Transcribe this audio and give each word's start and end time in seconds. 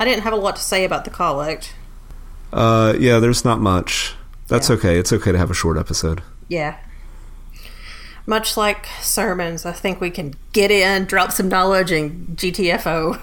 I 0.00 0.04
didn't 0.04 0.22
have 0.24 0.32
a 0.32 0.36
lot 0.36 0.56
to 0.56 0.62
say 0.62 0.84
about 0.84 1.04
the 1.04 1.10
collect. 1.10 1.74
Uh, 2.52 2.94
yeah, 2.98 3.18
there's 3.20 3.44
not 3.44 3.60
much. 3.60 4.14
That's 4.48 4.68
Yeah. 4.70 4.76
okay. 4.76 4.98
It's 4.98 5.12
okay 5.12 5.30
to 5.30 5.38
have 5.38 5.50
a 5.50 5.54
short 5.54 5.76
episode. 5.78 6.22
Yeah. 6.48 6.76
Much 8.26 8.56
like 8.56 8.86
sermons, 9.02 9.64
I 9.66 9.72
think 9.72 10.00
we 10.00 10.10
can 10.10 10.34
get 10.52 10.70
in, 10.70 11.04
drop 11.04 11.32
some 11.32 11.48
knowledge, 11.48 11.92
and 11.92 12.28
GTFO. 12.36 13.20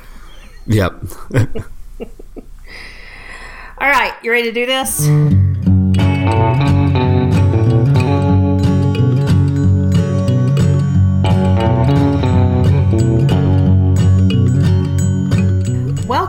Yep. 0.67 0.93
All 3.79 3.89
right, 3.89 4.13
you 4.23 4.31
ready 4.31 4.51
to 4.51 4.53
do 4.53 4.65
this? 4.65 5.07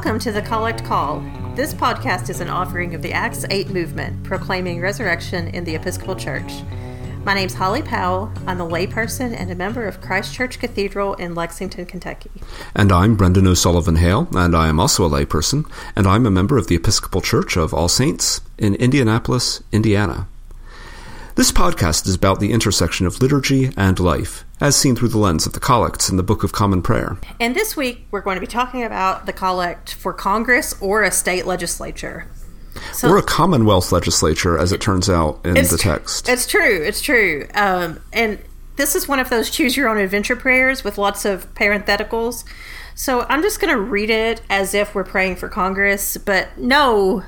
Welcome 0.08 0.20
to 0.20 0.32
the 0.32 0.40
Collect 0.40 0.82
Call. 0.86 1.20
This 1.54 1.74
podcast 1.74 2.30
is 2.30 2.40
an 2.40 2.48
offering 2.48 2.94
of 2.94 3.02
the 3.02 3.12
Acts 3.12 3.44
8 3.50 3.68
movement, 3.68 4.24
proclaiming 4.24 4.80
resurrection 4.80 5.48
in 5.48 5.64
the 5.64 5.74
Episcopal 5.74 6.16
Church. 6.16 6.50
My 7.26 7.34
name's 7.34 7.52
Holly 7.52 7.82
Powell. 7.82 8.32
I'm 8.46 8.62
a 8.62 8.66
layperson 8.66 9.38
and 9.38 9.50
a 9.50 9.54
member 9.54 9.86
of 9.86 10.00
Christ 10.00 10.32
Church 10.32 10.58
Cathedral 10.58 11.12
in 11.16 11.34
Lexington, 11.34 11.84
Kentucky. 11.84 12.30
and 12.74 12.90
I'm 12.90 13.16
Brendan 13.16 13.46
O'Sullivan 13.46 13.96
Hale, 13.96 14.26
and 14.32 14.56
I 14.56 14.68
am 14.68 14.80
also 14.80 15.04
a 15.04 15.10
layperson, 15.10 15.70
and 15.94 16.06
I'm 16.06 16.24
a 16.24 16.30
member 16.30 16.56
of 16.56 16.68
the 16.68 16.76
Episcopal 16.76 17.20
Church 17.20 17.58
of 17.58 17.74
All 17.74 17.88
Saints 17.88 18.40
in 18.56 18.76
Indianapolis, 18.76 19.62
Indiana. 19.72 20.26
This 21.38 21.52
podcast 21.52 22.08
is 22.08 22.16
about 22.16 22.40
the 22.40 22.50
intersection 22.50 23.06
of 23.06 23.22
liturgy 23.22 23.70
and 23.76 24.00
life, 24.00 24.44
as 24.60 24.74
seen 24.74 24.96
through 24.96 25.10
the 25.10 25.18
lens 25.18 25.46
of 25.46 25.52
the 25.52 25.60
collects 25.60 26.08
in 26.08 26.16
the 26.16 26.24
Book 26.24 26.42
of 26.42 26.50
Common 26.50 26.82
Prayer. 26.82 27.16
And 27.38 27.54
this 27.54 27.76
week, 27.76 28.08
we're 28.10 28.22
going 28.22 28.34
to 28.34 28.40
be 28.40 28.48
talking 28.48 28.82
about 28.82 29.24
the 29.24 29.32
collect 29.32 29.94
for 29.94 30.12
Congress 30.12 30.74
or 30.82 31.04
a 31.04 31.12
state 31.12 31.46
legislature. 31.46 32.26
So 32.92 33.08
Or 33.08 33.18
a 33.18 33.22
Commonwealth 33.22 33.92
legislature, 33.92 34.58
as 34.58 34.72
it 34.72 34.80
turns 34.80 35.08
out 35.08 35.38
in 35.46 35.54
the 35.54 35.62
tr- 35.62 35.76
text. 35.76 36.28
It's 36.28 36.44
true. 36.44 36.82
It's 36.82 37.00
true. 37.00 37.46
Um, 37.54 38.00
and 38.12 38.40
this 38.74 38.96
is 38.96 39.06
one 39.06 39.20
of 39.20 39.30
those 39.30 39.48
choose 39.48 39.76
your 39.76 39.88
own 39.88 39.98
adventure 39.98 40.34
prayers 40.34 40.82
with 40.82 40.98
lots 40.98 41.24
of 41.24 41.54
parentheticals. 41.54 42.42
So 42.96 43.24
I'm 43.28 43.42
just 43.42 43.60
going 43.60 43.72
to 43.72 43.80
read 43.80 44.10
it 44.10 44.42
as 44.50 44.74
if 44.74 44.92
we're 44.92 45.04
praying 45.04 45.36
for 45.36 45.48
Congress, 45.48 46.16
but 46.16 46.58
know, 46.58 47.22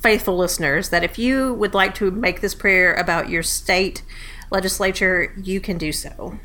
faithful 0.00 0.36
listeners, 0.36 0.88
that 0.88 1.04
if 1.04 1.18
you 1.18 1.54
would 1.54 1.74
like 1.74 1.94
to 1.96 2.10
make 2.10 2.40
this 2.40 2.54
prayer 2.54 2.94
about 2.94 3.28
your 3.28 3.42
state 3.42 4.02
legislature, 4.50 5.32
you 5.36 5.60
can 5.60 5.78
do 5.78 5.92
so. 5.92 6.38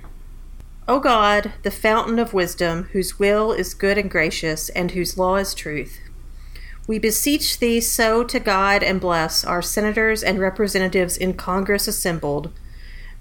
O 0.88 1.00
God, 1.00 1.53
the 1.64 1.72
fountain 1.72 2.20
of 2.20 2.34
wisdom, 2.34 2.89
whose 2.92 3.17
will 3.17 3.52
is 3.52 3.73
good 3.73 3.97
and 3.97 4.12
gracious, 4.12 4.70
and 4.70 4.92
whose 4.92 5.17
law 5.17 5.36
is 5.38 5.56
truth. 5.56 6.00
We 6.88 7.00
beseech 7.00 7.58
thee 7.58 7.81
so 7.81 8.23
to 8.25 8.39
guide 8.39 8.84
and 8.84 9.02
bless 9.02 9.44
our 9.44 9.64
senators 9.64 10.22
and 10.22 10.38
representatives 10.38 11.17
in 11.17 11.34
Congress 11.34 11.88
assembled, 11.88 12.52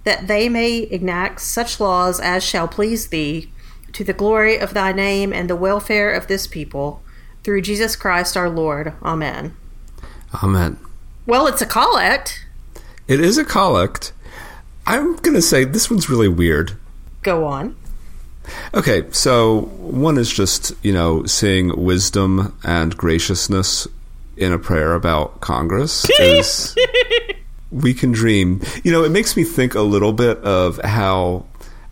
that 0.05 0.27
they 0.27 0.51
may 0.51 0.87
enact 0.91 1.41
such 1.41 1.81
laws 1.81 2.21
as 2.21 2.45
shall 2.45 2.69
please 2.69 3.09
thee, 3.09 3.51
to 3.93 4.05
the 4.05 4.13
glory 4.13 4.59
of 4.59 4.75
thy 4.75 4.93
name 4.93 5.33
and 5.33 5.49
the 5.49 5.57
welfare 5.57 6.13
of 6.13 6.27
this 6.27 6.47
people, 6.47 7.03
through 7.43 7.63
Jesus 7.63 7.97
Christ 7.97 8.37
our 8.37 8.51
Lord. 8.51 8.93
Amen. 9.03 9.57
Amen. 10.43 10.79
Well, 11.27 11.47
it's 11.47 11.63
a 11.63 11.67
collect. 11.67 12.45
It 13.07 13.21
is 13.21 13.39
a 13.39 13.45
collect. 13.45 14.13
I'm 14.87 15.17
going 15.17 15.35
to 15.35 15.43
say 15.43 15.65
this 15.65 15.91
one's 15.91 16.11
really 16.11 16.29
weird. 16.29 16.73
Go 17.23 17.47
on. 17.47 17.77
Okay, 18.75 19.05
so 19.11 19.63
one 19.79 20.19
is 20.19 20.31
just, 20.31 20.73
you 20.83 20.93
know, 20.93 21.25
seeing 21.25 21.83
wisdom 21.83 22.57
and 22.63 22.95
graciousness 22.97 23.89
in 24.37 24.53
a 24.53 24.59
prayer 24.59 24.95
about 24.95 25.41
Congress 25.41 26.07
is 26.21 26.77
we 27.71 27.95
can 27.95 28.13
dream. 28.13 28.61
You 28.83 28.93
know, 28.93 29.05
it 29.05 29.11
makes 29.11 29.37
me 29.37 29.45
think 29.45 29.75
a 29.75 29.81
little 29.81 30.13
bit 30.13 30.39
of 30.39 30.79
how 30.85 31.47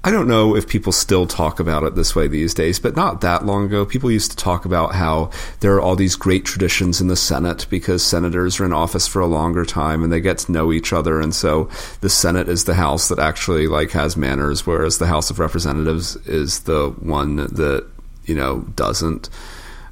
I 0.05 0.11
don't 0.11 0.27
know 0.27 0.57
if 0.57 0.67
people 0.67 0.91
still 0.91 1.27
talk 1.27 1.61
about 1.61 1.85
it 1.85 1.95
this 1.95 2.17
way 2.17 2.27
these 2.27 2.55
days, 2.55 2.81
but 2.81 2.97
not 2.97 3.21
that 3.21 3.47
long 3.47 3.67
ago, 3.67 3.87
people 3.87 4.11
used 4.11 4.33
to 4.33 4.37
talk 4.37 4.65
about 4.65 4.97
how 4.97 5.31
there 5.61 5.75
are 5.75 5.81
all 5.81 5.95
these 5.95 6.17
great 6.17 6.45
traditions 6.45 7.01
in 7.01 7.07
the 7.07 7.15
Senate 7.15 7.67
because 7.71 8.05
senators 8.05 8.59
are 8.59 8.65
in 8.65 8.73
office 8.73 9.07
for 9.07 9.21
a 9.21 9.29
longer 9.29 9.65
time 9.65 10.03
and 10.03 10.13
they 10.13 10.21
get 10.21 10.39
to 10.39 10.51
know 10.51 10.73
each 10.73 10.93
other, 10.93 11.21
and 11.21 11.33
so 11.33 11.71
the 12.01 12.11
Senate 12.11 12.49
is 12.49 12.65
the 12.65 12.75
house 12.75 13.09
that 13.09 13.21
actually 13.21 13.69
like 13.69 13.93
has 13.93 14.17
manners, 14.17 14.67
whereas 14.67 14.99
the 14.99 15.07
House 15.07 15.31
of 15.31 15.39
Representatives 15.39 16.17
is 16.27 16.61
the 16.61 16.89
one 16.99 17.37
that 17.37 17.87
you 18.25 18.35
know 18.35 18.63
doesn't. 18.75 19.29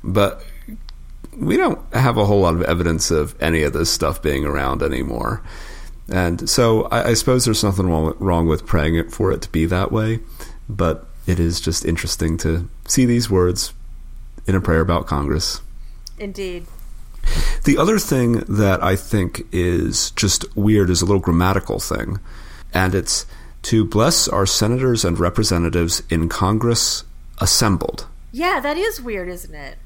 But 0.03 0.43
we 1.37 1.57
don't 1.57 1.81
have 1.95 2.17
a 2.17 2.27
whole 2.27 2.41
lot 2.41 2.55
of 2.55 2.63
evidence 2.63 3.13
of 3.13 3.41
any 3.41 3.63
of 3.63 3.73
this 3.73 3.91
stuff 3.91 4.21
being 4.21 4.45
around 4.45 4.83
anymore. 4.83 5.41
And 6.11 6.49
so 6.49 6.83
I, 6.85 7.11
I 7.11 7.15
suppose 7.15 7.45
there's 7.45 7.65
nothing 7.65 7.87
wrong, 7.87 8.15
wrong 8.19 8.47
with 8.47 8.67
praying 8.67 8.97
it 8.97 9.13
for 9.13 9.31
it 9.33 9.43
to 9.43 9.51
be 9.51 9.67
that 9.67 9.93
way, 9.93 10.21
but 10.69 11.07
it 11.27 11.39
is 11.39 11.61
just 11.61 11.85
interesting 11.85 12.37
to 12.39 12.69
see 12.89 13.07
these 13.07 13.31
words 13.31 13.73
in 14.47 14.55
a 14.55 14.61
prayer 14.61 14.81
about 14.81 15.07
Congress. 15.07 15.61
Indeed. 16.19 16.67
The 17.65 17.79
other 17.79 17.99
thing 17.99 18.41
that 18.49 18.83
I 18.83 18.97
think 18.97 19.43
is 19.53 20.11
just 20.13 20.57
weird 20.57 20.91
is 20.91 21.03
a 21.03 21.05
little 21.05 21.21
grammatical 21.21 21.79
thing, 21.79 22.19
and 22.73 22.95
it's 22.95 23.27
to 23.63 23.85
bless 23.85 24.27
our 24.27 24.47
senators 24.47 25.05
and 25.05 25.19
representatives 25.19 26.03
in 26.09 26.29
Congress 26.29 27.05
assembled. 27.39 28.07
Yeah, 28.33 28.61
that 28.61 28.77
is 28.77 29.01
weird, 29.01 29.29
isn't 29.29 29.55
it? 29.55 29.77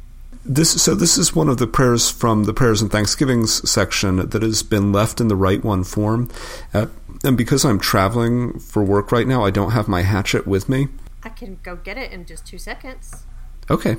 This 0.46 0.82
so 0.82 0.94
this 0.94 1.16
is 1.16 1.34
one 1.34 1.48
of 1.48 1.56
the 1.56 1.66
prayers 1.66 2.10
from 2.10 2.44
the 2.44 2.52
prayers 2.52 2.82
and 2.82 2.90
thanksgivings 2.92 3.68
section 3.68 4.16
that 4.28 4.42
has 4.42 4.62
been 4.62 4.92
left 4.92 5.20
in 5.20 5.28
the 5.28 5.36
Rite 5.36 5.64
One 5.64 5.84
form, 5.84 6.28
uh, 6.74 6.86
and 7.24 7.36
because 7.36 7.64
I'm 7.64 7.78
traveling 7.78 8.58
for 8.58 8.84
work 8.84 9.10
right 9.10 9.26
now, 9.26 9.42
I 9.42 9.50
don't 9.50 9.70
have 9.70 9.88
my 9.88 10.02
Hatchett 10.02 10.46
with 10.46 10.68
me. 10.68 10.88
I 11.22 11.30
can 11.30 11.58
go 11.62 11.76
get 11.76 11.96
it 11.96 12.12
in 12.12 12.26
just 12.26 12.46
two 12.46 12.58
seconds. 12.58 13.24
Okay, 13.70 13.96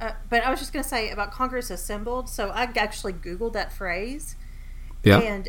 Uh, 0.00 0.12
but 0.28 0.42
I 0.44 0.50
was 0.50 0.58
just 0.58 0.72
going 0.72 0.82
to 0.82 0.88
say 0.88 1.10
about 1.10 1.30
Congress 1.30 1.70
assembled. 1.70 2.28
So 2.28 2.48
I 2.50 2.62
actually 2.76 3.12
Googled 3.12 3.52
that 3.52 3.72
phrase. 3.72 4.34
yeah, 5.04 5.18
And 5.20 5.48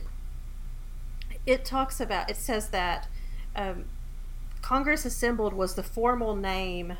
it 1.48 1.66
talks 1.66 2.00
about, 2.00 2.30
it 2.30 2.38
says 2.38 2.70
that 2.70 3.08
um, 3.56 3.86
Congress 4.62 5.06
assembled 5.06 5.54
was 5.54 5.74
the 5.74 5.82
formal 5.84 6.36
name 6.36 6.98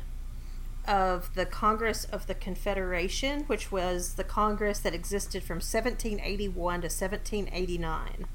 of 0.90 1.32
the 1.34 1.46
Congress 1.46 2.04
of 2.06 2.26
the 2.26 2.34
Confederation, 2.34 3.44
which 3.44 3.70
was 3.70 4.14
the 4.14 4.24
Congress 4.24 4.80
that 4.80 4.94
existed 4.94 5.42
from 5.44 5.56
1781 5.56 6.80
to 6.80 6.86
1789. 6.86 8.26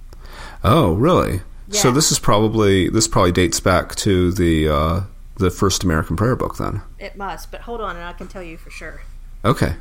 oh 0.63 0.93
really? 0.93 1.41
So 1.69 1.91
this 1.91 2.11
is 2.11 2.19
probably 2.19 2.89
this 2.89 3.07
probably 3.07 3.31
dates 3.31 3.59
back 3.59 3.95
to 3.95 4.31
the 4.31 4.69
uh, 4.69 5.01
the 5.37 5.49
first 5.51 5.83
American 5.83 6.15
prayer 6.15 6.35
book 6.35 6.57
then. 6.57 6.81
It 6.99 7.15
must, 7.17 7.51
but 7.51 7.61
hold 7.61 7.81
on 7.81 7.95
and 7.95 8.05
I 8.05 8.13
can 8.13 8.27
tell 8.27 8.43
you 8.43 8.55
for 8.57 8.69
sure. 8.69 9.01
Okay, 9.43 9.75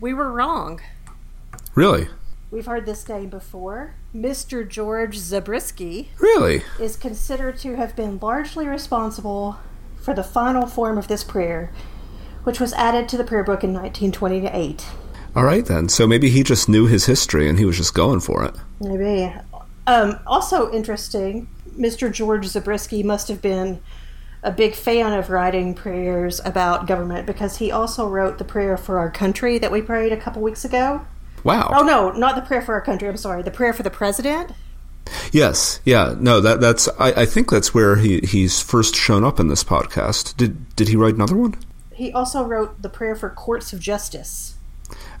We 0.00 0.12
were 0.14 0.30
wrong. 0.32 0.80
really, 1.74 2.08
We've 2.50 2.66
heard 2.66 2.86
this 2.86 3.06
name 3.08 3.28
before. 3.28 3.94
Mr. 4.14 4.66
George 4.66 5.16
Zabriskie 5.16 6.08
really, 6.18 6.62
is 6.80 6.96
considered 6.96 7.58
to 7.58 7.76
have 7.76 7.94
been 7.94 8.18
largely 8.18 8.66
responsible 8.66 9.58
for 10.00 10.14
the 10.14 10.22
final 10.22 10.66
form 10.66 10.98
of 10.98 11.08
this 11.08 11.24
prayer, 11.24 11.72
which 12.44 12.60
was 12.60 12.72
added 12.74 13.08
to 13.08 13.16
the 13.16 13.24
prayer 13.24 13.44
book 13.44 13.62
in 13.62 13.72
1928. 13.72 14.86
all 15.36 15.44
right 15.44 15.66
then. 15.66 15.88
So 15.88 16.06
maybe 16.06 16.30
he 16.30 16.42
just 16.42 16.68
knew 16.68 16.86
his 16.86 17.06
history 17.06 17.48
and 17.48 17.58
he 17.58 17.64
was 17.64 17.76
just 17.76 17.94
going 17.94 18.20
for 18.20 18.44
it. 18.44 18.54
Maybe. 18.80 19.32
Um, 19.86 20.18
also 20.26 20.70
interesting, 20.72 21.48
Mr. 21.76 22.12
George 22.12 22.46
Zabriskie 22.46 23.02
must 23.02 23.28
have 23.28 23.40
been 23.40 23.80
a 24.42 24.52
big 24.52 24.74
fan 24.74 25.12
of 25.12 25.30
writing 25.30 25.74
prayers 25.74 26.40
about 26.44 26.86
government 26.86 27.26
because 27.26 27.58
he 27.58 27.70
also 27.70 28.08
wrote 28.08 28.38
the 28.38 28.44
prayer 28.44 28.76
for 28.76 28.98
our 28.98 29.10
country 29.10 29.58
that 29.58 29.72
we 29.72 29.82
prayed 29.82 30.12
a 30.12 30.16
couple 30.16 30.42
weeks 30.42 30.64
ago. 30.64 31.06
Wow. 31.44 31.70
Oh 31.72 31.82
no, 31.82 32.10
not 32.10 32.36
the 32.36 32.42
prayer 32.42 32.62
for 32.62 32.74
our 32.74 32.80
country. 32.80 33.08
I'm 33.08 33.16
sorry, 33.16 33.42
the 33.42 33.50
prayer 33.50 33.72
for 33.72 33.82
the 33.82 33.90
president. 33.90 34.52
Yes, 35.32 35.80
yeah, 35.84 36.14
no, 36.18 36.40
that 36.40 36.60
that's. 36.60 36.88
I, 36.98 37.22
I 37.22 37.26
think 37.26 37.50
that's 37.50 37.72
where 37.74 37.96
he 37.96 38.20
he's 38.20 38.60
first 38.60 38.94
shown 38.94 39.24
up 39.24 39.38
in 39.40 39.48
this 39.48 39.64
podcast. 39.64 40.36
Did 40.36 40.74
did 40.76 40.88
he 40.88 40.96
write 40.96 41.14
another 41.14 41.36
one? 41.36 41.54
He 41.92 42.12
also 42.12 42.42
wrote 42.44 42.80
the 42.82 42.88
prayer 42.88 43.16
for 43.16 43.28
courts 43.30 43.72
of 43.72 43.80
justice. 43.80 44.54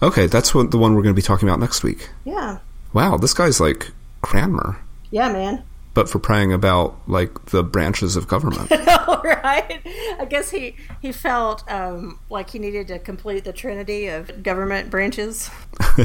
Okay, 0.00 0.26
that's 0.26 0.54
what 0.54 0.70
the 0.70 0.78
one 0.78 0.94
we're 0.94 1.02
going 1.02 1.14
to 1.14 1.20
be 1.20 1.22
talking 1.26 1.48
about 1.48 1.58
next 1.60 1.82
week. 1.82 2.08
Yeah, 2.24 2.58
Wow, 2.92 3.16
this 3.18 3.34
guy's 3.34 3.60
like 3.60 3.90
Cranmer, 4.22 4.78
yeah, 5.10 5.30
man. 5.32 5.62
but 5.92 6.08
for 6.08 6.18
praying 6.20 6.52
about 6.52 6.96
like 7.08 7.46
the 7.46 7.62
branches 7.62 8.16
of 8.16 8.28
government. 8.28 8.70
All 9.08 9.20
right. 9.22 9.80
I 10.20 10.24
guess 10.24 10.50
he 10.50 10.76
he 11.02 11.12
felt 11.12 11.70
um, 11.70 12.18
like 12.30 12.50
he 12.50 12.58
needed 12.58 12.88
to 12.88 12.98
complete 12.98 13.44
the 13.44 13.52
trinity 13.52 14.06
of 14.08 14.42
government 14.42 14.88
branches. 14.90 15.50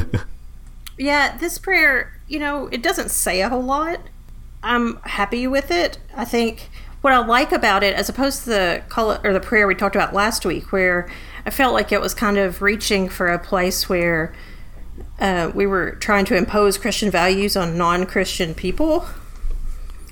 Yeah, 0.96 1.36
this 1.36 1.58
prayer, 1.58 2.18
you 2.28 2.38
know, 2.38 2.68
it 2.68 2.82
doesn't 2.82 3.10
say 3.10 3.40
a 3.40 3.48
whole 3.48 3.62
lot. 3.62 4.00
I'm 4.62 4.96
happy 5.02 5.46
with 5.46 5.70
it. 5.70 5.98
I 6.14 6.24
think 6.24 6.70
what 7.00 7.12
I 7.12 7.18
like 7.18 7.52
about 7.52 7.82
it, 7.82 7.94
as 7.94 8.08
opposed 8.08 8.44
to 8.44 8.50
the 8.50 8.82
call 8.88 9.18
or 9.24 9.32
the 9.32 9.40
prayer 9.40 9.66
we 9.66 9.74
talked 9.74 9.94
about 9.94 10.14
last 10.14 10.46
week, 10.46 10.72
where 10.72 11.08
I 11.44 11.50
felt 11.50 11.74
like 11.74 11.92
it 11.92 12.00
was 12.00 12.14
kind 12.14 12.38
of 12.38 12.62
reaching 12.62 13.08
for 13.08 13.28
a 13.28 13.38
place 13.38 13.88
where 13.88 14.34
uh, 15.18 15.50
we 15.54 15.66
were 15.66 15.92
trying 15.92 16.24
to 16.26 16.36
impose 16.36 16.78
Christian 16.78 17.10
values 17.10 17.56
on 17.56 17.76
non 17.76 18.06
Christian 18.06 18.54
people. 18.54 19.06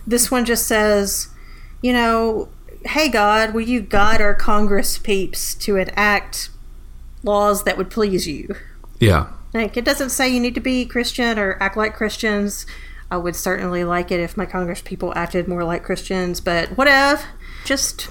This 0.06 0.30
one 0.30 0.44
just 0.44 0.66
says, 0.66 1.28
you 1.80 1.92
know, 1.92 2.50
hey 2.84 3.08
God, 3.08 3.54
will 3.54 3.62
you 3.62 3.80
guide 3.80 4.20
our 4.20 4.34
Congress 4.34 4.98
peeps 4.98 5.54
to 5.54 5.76
enact 5.76 6.50
laws 7.22 7.64
that 7.64 7.78
would 7.78 7.90
please 7.90 8.26
you? 8.26 8.54
Yeah. 8.98 9.28
Like, 9.54 9.76
it 9.76 9.84
doesn't 9.84 10.10
say 10.10 10.28
you 10.28 10.40
need 10.40 10.54
to 10.54 10.60
be 10.60 10.86
Christian 10.86 11.38
or 11.38 11.56
act 11.60 11.76
like 11.76 11.94
Christians. 11.94 12.66
I 13.10 13.18
would 13.18 13.36
certainly 13.36 13.84
like 13.84 14.10
it 14.10 14.20
if 14.20 14.36
my 14.36 14.46
Congress 14.46 14.80
people 14.80 15.12
acted 15.14 15.46
more 15.46 15.64
like 15.64 15.82
Christians, 15.82 16.40
but 16.40 16.70
whatever. 16.78 17.22
Just 17.66 18.08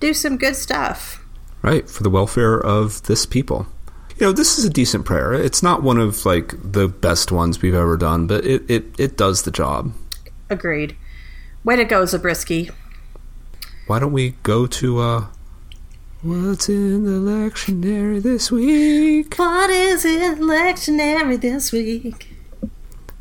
do 0.00 0.12
some 0.12 0.36
good 0.36 0.56
stuff. 0.56 1.24
Right, 1.62 1.88
for 1.88 2.02
the 2.02 2.10
welfare 2.10 2.58
of 2.58 3.04
this 3.04 3.24
people. 3.24 3.66
You 4.18 4.26
know, 4.26 4.32
this 4.32 4.58
is 4.58 4.64
a 4.64 4.70
decent 4.70 5.04
prayer. 5.04 5.32
It's 5.32 5.62
not 5.62 5.82
one 5.82 5.98
of 5.98 6.26
like 6.26 6.54
the 6.62 6.88
best 6.88 7.32
ones 7.32 7.62
we've 7.62 7.74
ever 7.74 7.96
done, 7.96 8.26
but 8.26 8.44
it, 8.44 8.68
it, 8.68 8.84
it 8.98 9.16
does 9.16 9.42
the 9.42 9.50
job. 9.50 9.92
Agreed. 10.50 10.96
Way 11.64 11.76
to 11.76 11.84
go, 11.84 12.04
Zabriskie. 12.04 12.70
Why 13.86 13.98
don't 13.98 14.12
we 14.12 14.30
go 14.42 14.66
to 14.66 14.98
uh 14.98 15.26
What's 16.24 16.70
in 16.70 17.04
the 17.04 17.20
lectionary 17.20 18.22
this 18.22 18.50
week? 18.50 19.34
What 19.34 19.68
is 19.68 20.06
in 20.06 20.40
the 20.40 20.46
lectionary 20.46 21.38
this 21.38 21.70
week? 21.70 22.34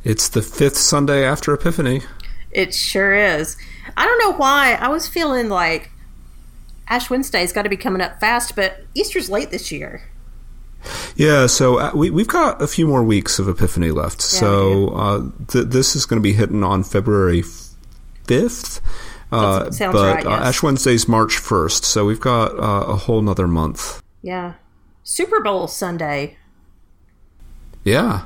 It's 0.06 0.30
the 0.30 0.42
fifth 0.42 0.78
Sunday 0.78 1.26
after 1.26 1.54
Epiphany. 1.54 2.04
It 2.50 2.74
sure 2.74 3.14
is. 3.14 3.58
I 3.98 4.06
don't 4.06 4.20
know 4.20 4.38
why. 4.38 4.76
I 4.80 4.88
was 4.88 5.10
feeling 5.10 5.50
like 5.50 5.92
Ash 6.88 7.10
Wednesday's 7.10 7.52
got 7.52 7.64
to 7.64 7.70
be 7.70 7.76
coming 7.76 8.02
up 8.02 8.22
fast, 8.22 8.56
but 8.56 8.86
Easter's 8.96 9.30
late 9.30 9.52
this 9.52 9.70
year. 9.70 10.10
Yeah, 11.18 11.48
so 11.48 11.80
uh, 11.80 11.92
we, 11.94 12.10
we've 12.10 12.26
got 12.26 12.62
a 12.62 12.68
few 12.68 12.88
more 12.88 13.04
weeks 13.04 13.38
of 13.38 13.50
Epiphany 13.50 13.92
left. 13.92 14.22
Yeah, 14.22 14.40
so 14.40 14.88
uh, 14.96 15.30
th- 15.50 15.66
this 15.66 15.98
is 15.98 16.06
going 16.06 16.22
to 16.22 16.24
be 16.24 16.32
hitting 16.32 16.64
on 16.64 16.86
February 16.86 17.42
5th. 17.42 18.80
Uh, 19.34 19.72
sounds 19.72 19.94
but 19.94 20.16
right, 20.16 20.26
uh, 20.26 20.30
yes. 20.30 20.42
Ash 20.48 20.64
Wednesday's 20.64 21.08
March 21.08 21.38
1st, 21.38 21.84
so 21.84 22.06
we've 22.06 22.20
got 22.20 22.52
uh, 22.58 22.92
a 22.92 22.96
whole 22.96 23.22
nother 23.22 23.48
month. 23.48 24.02
Yeah. 24.22 24.54
Super 25.04 25.42
Bowl 25.42 25.68
Sunday. 25.68 26.38
Yeah. 27.84 28.26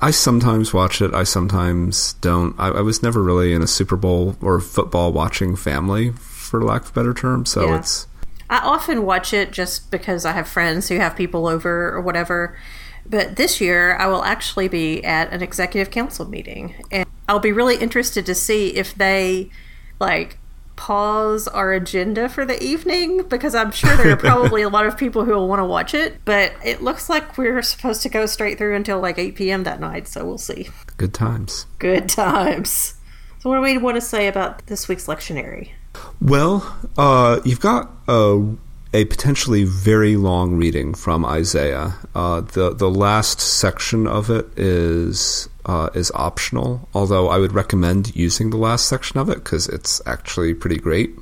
I 0.00 0.10
sometimes 0.10 0.74
watch 0.74 1.00
it, 1.00 1.14
I 1.14 1.24
sometimes 1.24 2.12
don't. 2.14 2.54
I, 2.58 2.68
I 2.68 2.80
was 2.82 3.02
never 3.02 3.22
really 3.22 3.54
in 3.54 3.62
a 3.62 3.66
Super 3.66 3.96
Bowl 3.96 4.36
or 4.42 4.60
football 4.60 5.10
watching 5.12 5.56
family, 5.56 6.12
for 6.12 6.62
lack 6.62 6.82
of 6.82 6.90
a 6.90 6.92
better 6.92 7.14
term, 7.14 7.46
so 7.46 7.66
Yeah. 7.68 7.78
it's. 7.78 8.06
I 8.48 8.58
often 8.58 9.04
watch 9.04 9.32
it 9.32 9.50
just 9.52 9.90
because 9.90 10.24
I 10.24 10.32
have 10.32 10.46
friends 10.46 10.88
who 10.88 10.98
have 10.98 11.16
people 11.16 11.48
over 11.48 11.92
or 11.92 12.00
whatever. 12.00 12.56
But 13.08 13.36
this 13.36 13.60
year, 13.60 13.96
I 13.96 14.06
will 14.06 14.22
actually 14.22 14.68
be 14.68 15.02
at 15.02 15.32
an 15.32 15.42
executive 15.42 15.90
council 15.90 16.28
meeting, 16.28 16.74
and 16.92 17.08
I'll 17.28 17.38
be 17.40 17.52
really 17.52 17.76
interested 17.76 18.26
to 18.26 18.34
see 18.34 18.68
if 18.76 18.94
they 18.94 19.50
like 19.98 20.38
pause 20.76 21.48
our 21.48 21.72
agenda 21.72 22.28
for 22.28 22.44
the 22.44 22.62
evening 22.62 23.26
because 23.28 23.54
I'm 23.54 23.72
sure 23.72 23.96
there 23.96 24.12
are 24.12 24.16
probably 24.18 24.62
a 24.62 24.68
lot 24.68 24.86
of 24.86 24.96
people 24.96 25.24
who 25.24 25.32
will 25.32 25.48
want 25.48 25.60
to 25.60 25.64
watch 25.64 25.94
it. 25.94 26.18
But 26.24 26.52
it 26.64 26.82
looks 26.82 27.08
like 27.08 27.36
we're 27.36 27.62
supposed 27.62 28.02
to 28.02 28.08
go 28.08 28.26
straight 28.26 28.58
through 28.58 28.76
until 28.76 29.00
like 29.00 29.18
8 29.18 29.34
p.m. 29.34 29.64
that 29.64 29.80
night, 29.80 30.06
so 30.06 30.24
we'll 30.24 30.38
see. 30.38 30.68
Good 30.96 31.14
times. 31.14 31.66
Good 31.78 32.08
times. 32.08 32.94
So, 33.40 33.50
what 33.50 33.56
do 33.56 33.62
we 33.62 33.78
want 33.78 33.96
to 33.96 34.00
say 34.00 34.28
about 34.28 34.66
this 34.66 34.88
week's 34.88 35.06
lectionary? 35.06 35.70
Well, 36.20 36.76
uh, 36.96 37.40
you've 37.44 37.60
got 37.60 37.90
a, 38.06 38.54
a 38.92 39.04
potentially 39.06 39.64
very 39.64 40.16
long 40.16 40.56
reading 40.56 40.94
from 40.94 41.24
Isaiah. 41.24 41.94
Uh, 42.14 42.42
the 42.42 42.74
the 42.74 42.90
last 42.90 43.40
section 43.40 44.06
of 44.06 44.30
it 44.30 44.46
is 44.58 45.48
uh, 45.66 45.90
is 45.94 46.10
optional, 46.14 46.88
although 46.94 47.28
I 47.28 47.38
would 47.38 47.52
recommend 47.52 48.14
using 48.16 48.50
the 48.50 48.56
last 48.56 48.86
section 48.86 49.18
of 49.18 49.28
it 49.28 49.44
because 49.44 49.68
it's 49.68 50.00
actually 50.06 50.54
pretty 50.54 50.78
great. 50.78 51.14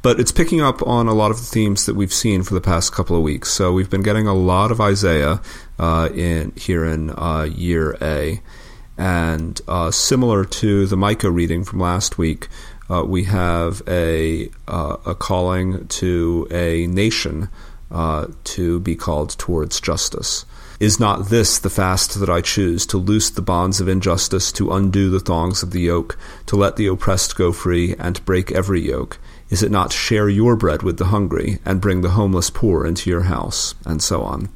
But 0.00 0.18
it's 0.18 0.32
picking 0.32 0.60
up 0.60 0.84
on 0.86 1.06
a 1.06 1.14
lot 1.14 1.30
of 1.30 1.36
the 1.36 1.44
themes 1.44 1.86
that 1.86 1.94
we've 1.94 2.12
seen 2.12 2.42
for 2.42 2.54
the 2.54 2.60
past 2.60 2.92
couple 2.92 3.16
of 3.16 3.22
weeks. 3.22 3.50
So 3.50 3.72
we've 3.72 3.90
been 3.90 4.02
getting 4.02 4.26
a 4.26 4.34
lot 4.34 4.72
of 4.72 4.80
Isaiah 4.80 5.40
uh, 5.78 6.08
in 6.14 6.52
here 6.56 6.84
in 6.84 7.10
uh, 7.10 7.42
year 7.54 7.96
A, 8.00 8.40
and 8.98 9.60
uh, 9.68 9.90
similar 9.90 10.44
to 10.44 10.86
the 10.86 10.96
Micah 10.96 11.30
reading 11.30 11.64
from 11.64 11.78
last 11.78 12.18
week, 12.18 12.48
uh, 12.90 13.04
we 13.04 13.24
have 13.24 13.82
a 13.86 14.50
uh, 14.66 14.96
a 15.06 15.14
calling 15.14 15.86
to 15.88 16.48
a 16.50 16.86
nation 16.88 17.48
uh, 17.90 18.26
to 18.44 18.80
be 18.80 18.96
called 18.96 19.30
towards 19.38 19.80
justice. 19.80 20.44
Is 20.82 20.98
not 20.98 21.28
this 21.28 21.60
the 21.60 21.70
fast 21.70 22.18
that 22.18 22.28
I 22.28 22.40
choose, 22.40 22.86
to 22.86 22.98
loose 22.98 23.30
the 23.30 23.40
bonds 23.40 23.80
of 23.80 23.86
injustice, 23.86 24.50
to 24.50 24.72
undo 24.72 25.10
the 25.10 25.20
thongs 25.20 25.62
of 25.62 25.70
the 25.70 25.82
yoke, 25.82 26.18
to 26.46 26.56
let 26.56 26.74
the 26.74 26.88
oppressed 26.88 27.36
go 27.36 27.52
free, 27.52 27.94
and 28.00 28.24
break 28.24 28.50
every 28.50 28.80
yoke? 28.80 29.20
Is 29.48 29.62
it 29.62 29.70
not 29.70 29.92
to 29.92 29.96
share 29.96 30.28
your 30.28 30.56
bread 30.56 30.82
with 30.82 30.98
the 30.98 31.04
hungry, 31.04 31.60
and 31.64 31.80
bring 31.80 32.00
the 32.00 32.08
homeless 32.08 32.50
poor 32.50 32.84
into 32.84 33.08
your 33.08 33.22
house? 33.22 33.76
And 33.86 34.02
so 34.02 34.22
on. 34.22 34.48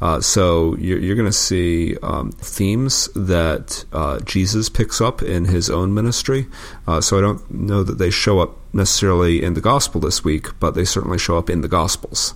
Uh, 0.00 0.22
so 0.22 0.74
you're, 0.76 1.00
you're 1.00 1.16
going 1.16 1.28
to 1.28 1.32
see 1.32 1.98
um, 1.98 2.32
themes 2.32 3.10
that 3.14 3.84
uh, 3.92 4.20
Jesus 4.20 4.70
picks 4.70 5.02
up 5.02 5.20
in 5.22 5.44
his 5.44 5.68
own 5.68 5.92
ministry. 5.92 6.46
Uh, 6.86 7.02
so 7.02 7.18
I 7.18 7.20
don't 7.20 7.50
know 7.50 7.82
that 7.82 7.98
they 7.98 8.08
show 8.08 8.40
up 8.40 8.56
necessarily 8.72 9.44
in 9.44 9.52
the 9.52 9.60
gospel 9.60 10.00
this 10.00 10.24
week, 10.24 10.58
but 10.60 10.74
they 10.74 10.86
certainly 10.86 11.18
show 11.18 11.36
up 11.36 11.50
in 11.50 11.60
the 11.60 11.68
gospels. 11.68 12.32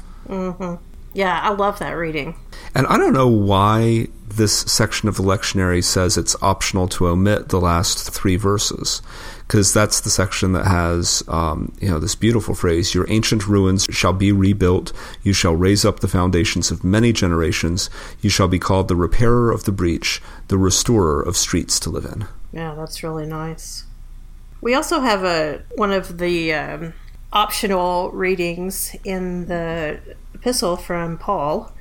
Yeah, 1.14 1.40
I 1.42 1.50
love 1.50 1.78
that 1.78 1.92
reading. 1.92 2.36
And 2.74 2.86
I 2.86 2.96
don't 2.96 3.12
know 3.12 3.28
why 3.28 4.08
this 4.28 4.60
section 4.60 5.08
of 5.10 5.16
the 5.16 5.22
lectionary 5.22 5.84
says 5.84 6.16
it's 6.16 6.34
optional 6.40 6.88
to 6.88 7.06
omit 7.06 7.50
the 7.50 7.60
last 7.60 8.10
three 8.10 8.36
verses, 8.36 9.02
because 9.46 9.74
that's 9.74 10.00
the 10.00 10.08
section 10.08 10.52
that 10.52 10.66
has, 10.66 11.22
um, 11.28 11.70
you 11.80 11.90
know, 11.90 11.98
this 11.98 12.14
beautiful 12.14 12.54
phrase: 12.54 12.94
"Your 12.94 13.04
ancient 13.10 13.46
ruins 13.46 13.86
shall 13.90 14.14
be 14.14 14.32
rebuilt. 14.32 14.92
You 15.22 15.34
shall 15.34 15.54
raise 15.54 15.84
up 15.84 16.00
the 16.00 16.08
foundations 16.08 16.70
of 16.70 16.82
many 16.82 17.12
generations. 17.12 17.90
You 18.22 18.30
shall 18.30 18.48
be 18.48 18.58
called 18.58 18.88
the 18.88 18.96
repairer 18.96 19.50
of 19.50 19.64
the 19.64 19.72
breach, 19.72 20.22
the 20.48 20.56
restorer 20.56 21.20
of 21.20 21.36
streets 21.36 21.78
to 21.80 21.90
live 21.90 22.06
in." 22.06 22.26
Yeah, 22.52 22.74
that's 22.74 23.02
really 23.02 23.26
nice. 23.26 23.84
We 24.62 24.74
also 24.74 25.00
have 25.00 25.24
a 25.24 25.62
one 25.74 25.92
of 25.92 26.16
the 26.16 26.54
um, 26.54 26.94
optional 27.34 28.10
readings 28.12 28.96
in 29.04 29.46
the 29.46 29.98
epistle 30.42 30.76
from 30.76 31.16
Paul. 31.16 31.72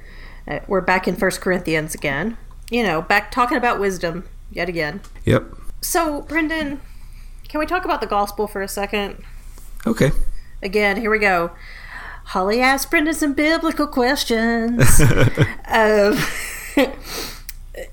Uh, 0.48 0.60
we're 0.68 0.82
back 0.82 1.08
in 1.08 1.16
First 1.16 1.42
Corinthians 1.42 1.96
again. 1.96 2.38
You 2.70 2.84
know, 2.84 3.02
back 3.02 3.32
talking 3.32 3.58
about 3.58 3.80
wisdom 3.80 4.26
yet 4.52 4.70
again. 4.70 5.02
Yep. 5.26 5.52
So, 5.82 6.22
Brendan, 6.22 6.80
can 7.50 7.60
we 7.60 7.66
talk 7.66 7.86
about 7.86 8.02
the 8.02 8.08
gospel 8.08 8.46
for 8.46 8.62
a 8.62 8.68
second? 8.68 9.24
Okay. 9.88 10.12
Again, 10.62 10.98
here 10.98 11.10
we 11.10 11.18
go. 11.18 11.50
Holly 12.26 12.62
asked 12.62 12.92
Brendan 12.92 13.16
some 13.16 13.34
biblical 13.34 13.88
questions. 13.88 15.02
um, 15.68 16.16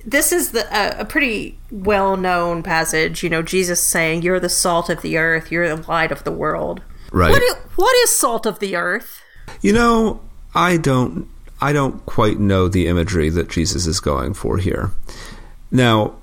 this 0.05 0.33
is 0.33 0.53
the 0.53 0.67
uh, 0.71 0.97
a 0.99 1.07
pretty 1.07 1.59
well 1.71 2.19
known 2.19 2.63
passage. 2.63 3.23
You 3.23 3.31
know, 3.31 3.41
Jesus 3.41 3.83
saying, 3.83 4.21
"You're 4.21 4.39
the 4.39 4.51
salt 4.51 4.91
of 4.91 5.01
the 5.01 5.17
earth. 5.17 5.51
You're 5.51 5.75
the 5.75 5.89
light 5.89 6.13
of 6.13 6.25
the 6.25 6.31
world." 6.31 6.83
Right. 7.11 7.31
What 7.31 7.43
is, 7.43 7.55
what 7.77 7.97
is 8.05 8.15
salt 8.15 8.45
of 8.45 8.59
the 8.59 8.77
earth? 8.77 9.23
You 9.63 9.73
know, 9.73 10.21
I 10.55 10.77
don't 10.77 11.29
I 11.61 11.73
don't 11.73 12.05
quite 12.07 12.39
know 12.39 12.69
the 12.69 12.87
imagery 12.87 13.31
that 13.31 13.49
Jesus 13.49 13.87
is 13.87 14.01
going 14.01 14.35
for 14.35 14.59
here. 14.59 14.93
Now, 15.71 16.15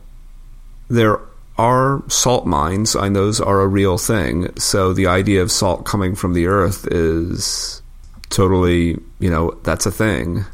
there 0.88 1.20
are 1.58 2.04
salt 2.08 2.46
mines, 2.46 2.96
and 2.96 3.16
those 3.16 3.40
are 3.40 3.62
a 3.62 3.68
real 3.68 3.98
thing. 3.98 4.58
So 4.58 4.94
the 4.94 5.08
idea 5.08 5.42
of 5.42 5.52
salt 5.52 5.86
coming 5.86 6.16
from 6.16 6.34
the 6.34 6.48
earth 6.48 6.88
is 6.92 7.82
totally, 8.30 8.98
you 9.20 9.30
know, 9.30 9.58
that's 9.64 9.86
a 9.86 9.92
thing. 9.92 10.46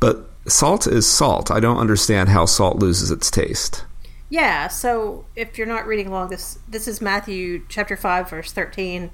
But 0.00 0.30
salt 0.46 0.86
is 0.86 1.06
salt. 1.06 1.50
I 1.50 1.60
don't 1.60 1.78
understand 1.78 2.28
how 2.28 2.46
salt 2.46 2.78
loses 2.78 3.10
its 3.10 3.30
taste. 3.30 3.84
Yeah. 4.30 4.68
So 4.68 5.26
if 5.36 5.56
you're 5.58 5.66
not 5.66 5.86
reading 5.86 6.08
along, 6.08 6.28
this 6.28 6.58
this 6.68 6.88
is 6.88 7.00
Matthew 7.00 7.64
chapter 7.68 7.96
five, 7.96 8.30
verse 8.30 8.52
thirteen. 8.52 9.12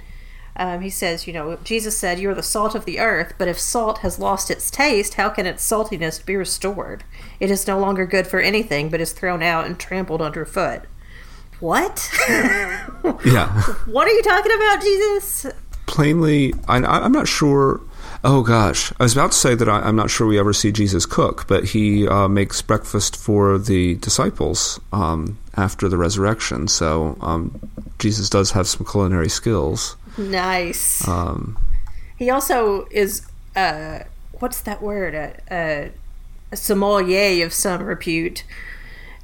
Um, 0.60 0.82
he 0.82 0.90
says, 0.90 1.26
you 1.26 1.32
know, 1.32 1.58
Jesus 1.64 1.96
said, 1.96 2.20
"You 2.20 2.30
are 2.30 2.34
the 2.34 2.42
salt 2.42 2.74
of 2.74 2.84
the 2.84 3.00
earth, 3.00 3.34
but 3.38 3.48
if 3.48 3.58
salt 3.58 3.98
has 3.98 4.18
lost 4.18 4.50
its 4.50 4.70
taste, 4.70 5.14
how 5.14 5.30
can 5.30 5.46
its 5.46 5.68
saltiness 5.68 6.24
be 6.24 6.36
restored? 6.36 7.02
It 7.40 7.50
is 7.50 7.66
no 7.66 7.78
longer 7.78 8.06
good 8.06 8.26
for 8.26 8.40
anything, 8.40 8.90
but 8.90 9.00
is 9.00 9.12
thrown 9.12 9.42
out 9.42 9.66
and 9.66 9.78
trampled 9.78 10.22
underfoot." 10.22 10.82
What? 11.58 12.10
Yeah. 13.24 13.62
what 13.86 14.06
are 14.06 14.12
you 14.12 14.22
talking 14.22 14.52
about, 14.52 14.82
Jesus? 14.82 15.46
plainly, 15.90 16.54
I, 16.68 16.76
I'm 16.76 17.12
not 17.12 17.28
sure. 17.28 17.80
Oh 18.22 18.42
gosh, 18.42 18.92
I 19.00 19.02
was 19.02 19.12
about 19.12 19.32
to 19.32 19.38
say 19.38 19.54
that 19.54 19.68
I, 19.68 19.80
I'm 19.80 19.96
not 19.96 20.10
sure 20.10 20.26
we 20.26 20.38
ever 20.38 20.52
see 20.52 20.72
Jesus 20.72 21.04
cook, 21.04 21.46
but 21.48 21.64
he 21.64 22.06
uh, 22.06 22.28
makes 22.28 22.62
breakfast 22.62 23.16
for 23.16 23.58
the 23.58 23.96
disciples 23.96 24.78
um, 24.92 25.38
after 25.56 25.88
the 25.88 25.96
resurrection. 25.96 26.68
So 26.68 27.18
um, 27.20 27.58
Jesus 27.98 28.30
does 28.30 28.52
have 28.52 28.68
some 28.68 28.86
culinary 28.86 29.28
skills. 29.28 29.96
Nice. 30.20 31.08
Um, 31.08 31.56
He 32.18 32.28
also 32.28 32.86
is, 32.90 33.26
uh, 33.56 34.00
what's 34.38 34.60
that 34.60 34.82
word? 34.82 35.14
A, 35.14 35.90
a 36.52 36.56
sommelier 36.56 37.46
of 37.46 37.52
some 37.54 37.82
repute, 37.82 38.44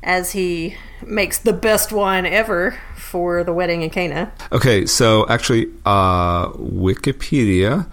as 0.03 0.33
he 0.33 0.77
makes 1.05 1.39
the 1.39 1.53
best 1.53 1.93
wine 1.93 2.25
ever 2.25 2.79
for 2.97 3.45
the 3.45 3.53
wedding 3.53 3.83
in 3.83 3.91
Cana. 3.91 4.33
Okay, 4.51 4.87
so 4.87 5.29
actually, 5.29 5.69
uh, 5.85 6.49
Wikipedia 6.53 7.87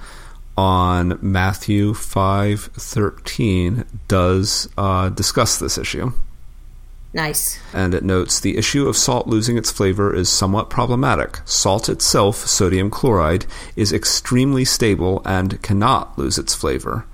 on 0.56 1.18
Matthew 1.22 1.94
five 1.94 2.70
thirteen 2.74 3.84
does 4.08 4.70
uh, 4.78 5.10
discuss 5.10 5.60
this 5.60 5.78
issue. 5.78 6.14
Nice. 7.14 7.60
And 7.74 7.94
it 7.94 8.04
notes 8.04 8.40
the 8.40 8.58
issue 8.58 8.88
of 8.88 8.98
salt 8.98 9.28
losing 9.28 9.56
its 9.56 9.72
flavor 9.72 10.16
is 10.16 10.30
somewhat 10.30 10.72
problematic. 10.72 11.42
Salt 11.46 11.88
itself, 11.88 12.38
sodium 12.38 12.90
chloride, 12.90 13.46
is 13.76 13.94
extremely 13.94 14.66
stable 14.66 15.22
and 15.24 15.62
cannot 15.62 16.18
lose 16.18 16.40
its 16.40 16.56
flavor. 16.56 17.06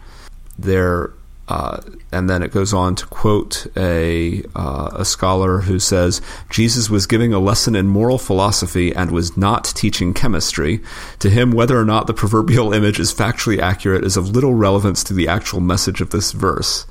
There 0.58 1.14
uh, 1.50 1.82
and 2.12 2.30
then 2.30 2.44
it 2.44 2.52
goes 2.52 2.74
on 2.74 2.94
to 2.94 3.08
quote 3.08 3.66
a 3.76 4.44
uh, 4.56 4.92
a 4.94 5.04
scholar 5.04 5.62
who 5.62 5.80
says 5.80 6.22
Jesus 6.52 6.92
was 6.92 7.08
giving 7.08 7.34
a 7.34 7.40
lesson 7.40 7.76
in 7.76 7.88
moral 7.88 8.20
philosophy 8.20 8.94
and 8.96 9.10
was 9.10 9.36
not 9.36 9.64
teaching 9.64 10.14
chemistry. 10.14 10.80
To 11.20 11.30
him, 11.30 11.52
whether 11.52 11.80
or 11.80 11.86
not 11.86 12.06
the 12.06 12.14
proverbial 12.14 12.72
image 12.72 13.00
is 13.00 13.12
factually 13.12 13.58
accurate 13.58 14.04
is 14.04 14.16
of 14.16 14.30
little 14.30 14.54
relevance 14.54 15.04
to 15.06 15.14
the 15.14 15.28
actual 15.28 15.60
message 15.60 16.02
of 16.02 16.12
this 16.12 16.34
verse. 16.34 16.86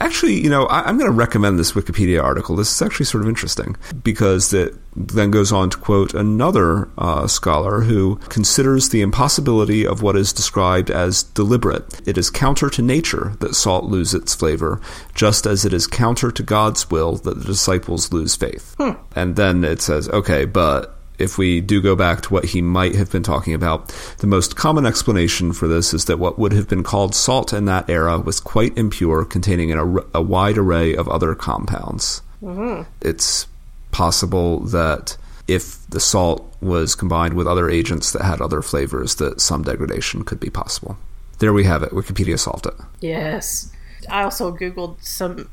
Actually, 0.00 0.34
you 0.34 0.50
know, 0.50 0.66
I, 0.66 0.88
am 0.88 0.98
going 0.98 1.10
to 1.10 1.16
recommend 1.16 1.58
this 1.58 1.72
Wikipedia 1.72 2.22
article. 2.22 2.56
This 2.56 2.74
is 2.74 2.82
actually 2.82 3.06
sort 3.06 3.22
of 3.22 3.28
interesting 3.28 3.76
because 4.02 4.52
it 4.52 4.74
then 4.94 5.30
goes 5.30 5.52
on 5.52 5.70
to 5.70 5.78
quote 5.78 6.14
another 6.14 6.88
uh, 6.98 7.26
scholar 7.26 7.80
who 7.80 8.16
considers 8.28 8.88
the 8.90 9.02
impossibility 9.02 9.86
of 9.86 10.02
what 10.02 10.16
is 10.16 10.32
described 10.32 10.90
as 10.90 11.22
deliberate. 11.22 12.00
It 12.06 12.18
is 12.18 12.30
counter 12.30 12.68
to 12.70 12.82
nature 12.82 13.34
that 13.40 13.54
salt 13.54 13.84
lose 13.84 14.14
its 14.14 14.34
flavor, 14.34 14.80
just 15.14 15.46
as 15.46 15.64
it 15.64 15.72
is 15.72 15.86
counter 15.86 16.30
to 16.30 16.42
God's 16.42 16.90
will 16.90 17.16
that 17.16 17.38
the 17.38 17.44
disciples 17.44 18.12
lose 18.12 18.36
faith. 18.36 18.74
Hmm. 18.78 18.92
And 19.14 19.36
then 19.36 19.64
it 19.64 19.80
says, 19.80 20.08
okay, 20.10 20.44
but 20.44 20.95
if 21.18 21.38
we 21.38 21.60
do 21.60 21.80
go 21.80 21.96
back 21.96 22.22
to 22.22 22.32
what 22.32 22.46
he 22.46 22.62
might 22.62 22.94
have 22.94 23.10
been 23.10 23.22
talking 23.22 23.54
about, 23.54 23.88
the 24.18 24.26
most 24.26 24.56
common 24.56 24.86
explanation 24.86 25.52
for 25.52 25.66
this 25.68 25.94
is 25.94 26.04
that 26.06 26.18
what 26.18 26.38
would 26.38 26.52
have 26.52 26.68
been 26.68 26.82
called 26.82 27.14
salt 27.14 27.52
in 27.52 27.64
that 27.66 27.88
era 27.88 28.18
was 28.18 28.40
quite 28.40 28.76
impure, 28.76 29.24
containing 29.24 29.72
a, 29.72 29.84
a 30.14 30.22
wide 30.22 30.58
array 30.58 30.94
of 30.94 31.08
other 31.08 31.34
compounds. 31.34 32.22
Mm-hmm. 32.42 32.82
It's 33.00 33.46
possible 33.90 34.60
that 34.60 35.16
if 35.48 35.86
the 35.88 36.00
salt 36.00 36.54
was 36.60 36.94
combined 36.94 37.34
with 37.34 37.46
other 37.46 37.70
agents 37.70 38.12
that 38.12 38.22
had 38.22 38.40
other 38.40 38.62
flavors, 38.62 39.14
that 39.16 39.40
some 39.40 39.62
degradation 39.62 40.24
could 40.24 40.40
be 40.40 40.50
possible. 40.50 40.98
There 41.38 41.52
we 41.52 41.64
have 41.64 41.82
it. 41.82 41.92
Wikipedia 41.92 42.38
solved 42.38 42.66
it. 42.66 42.74
Yes. 43.00 43.72
I 44.10 44.22
also 44.22 44.54
googled 44.54 45.02
some 45.02 45.50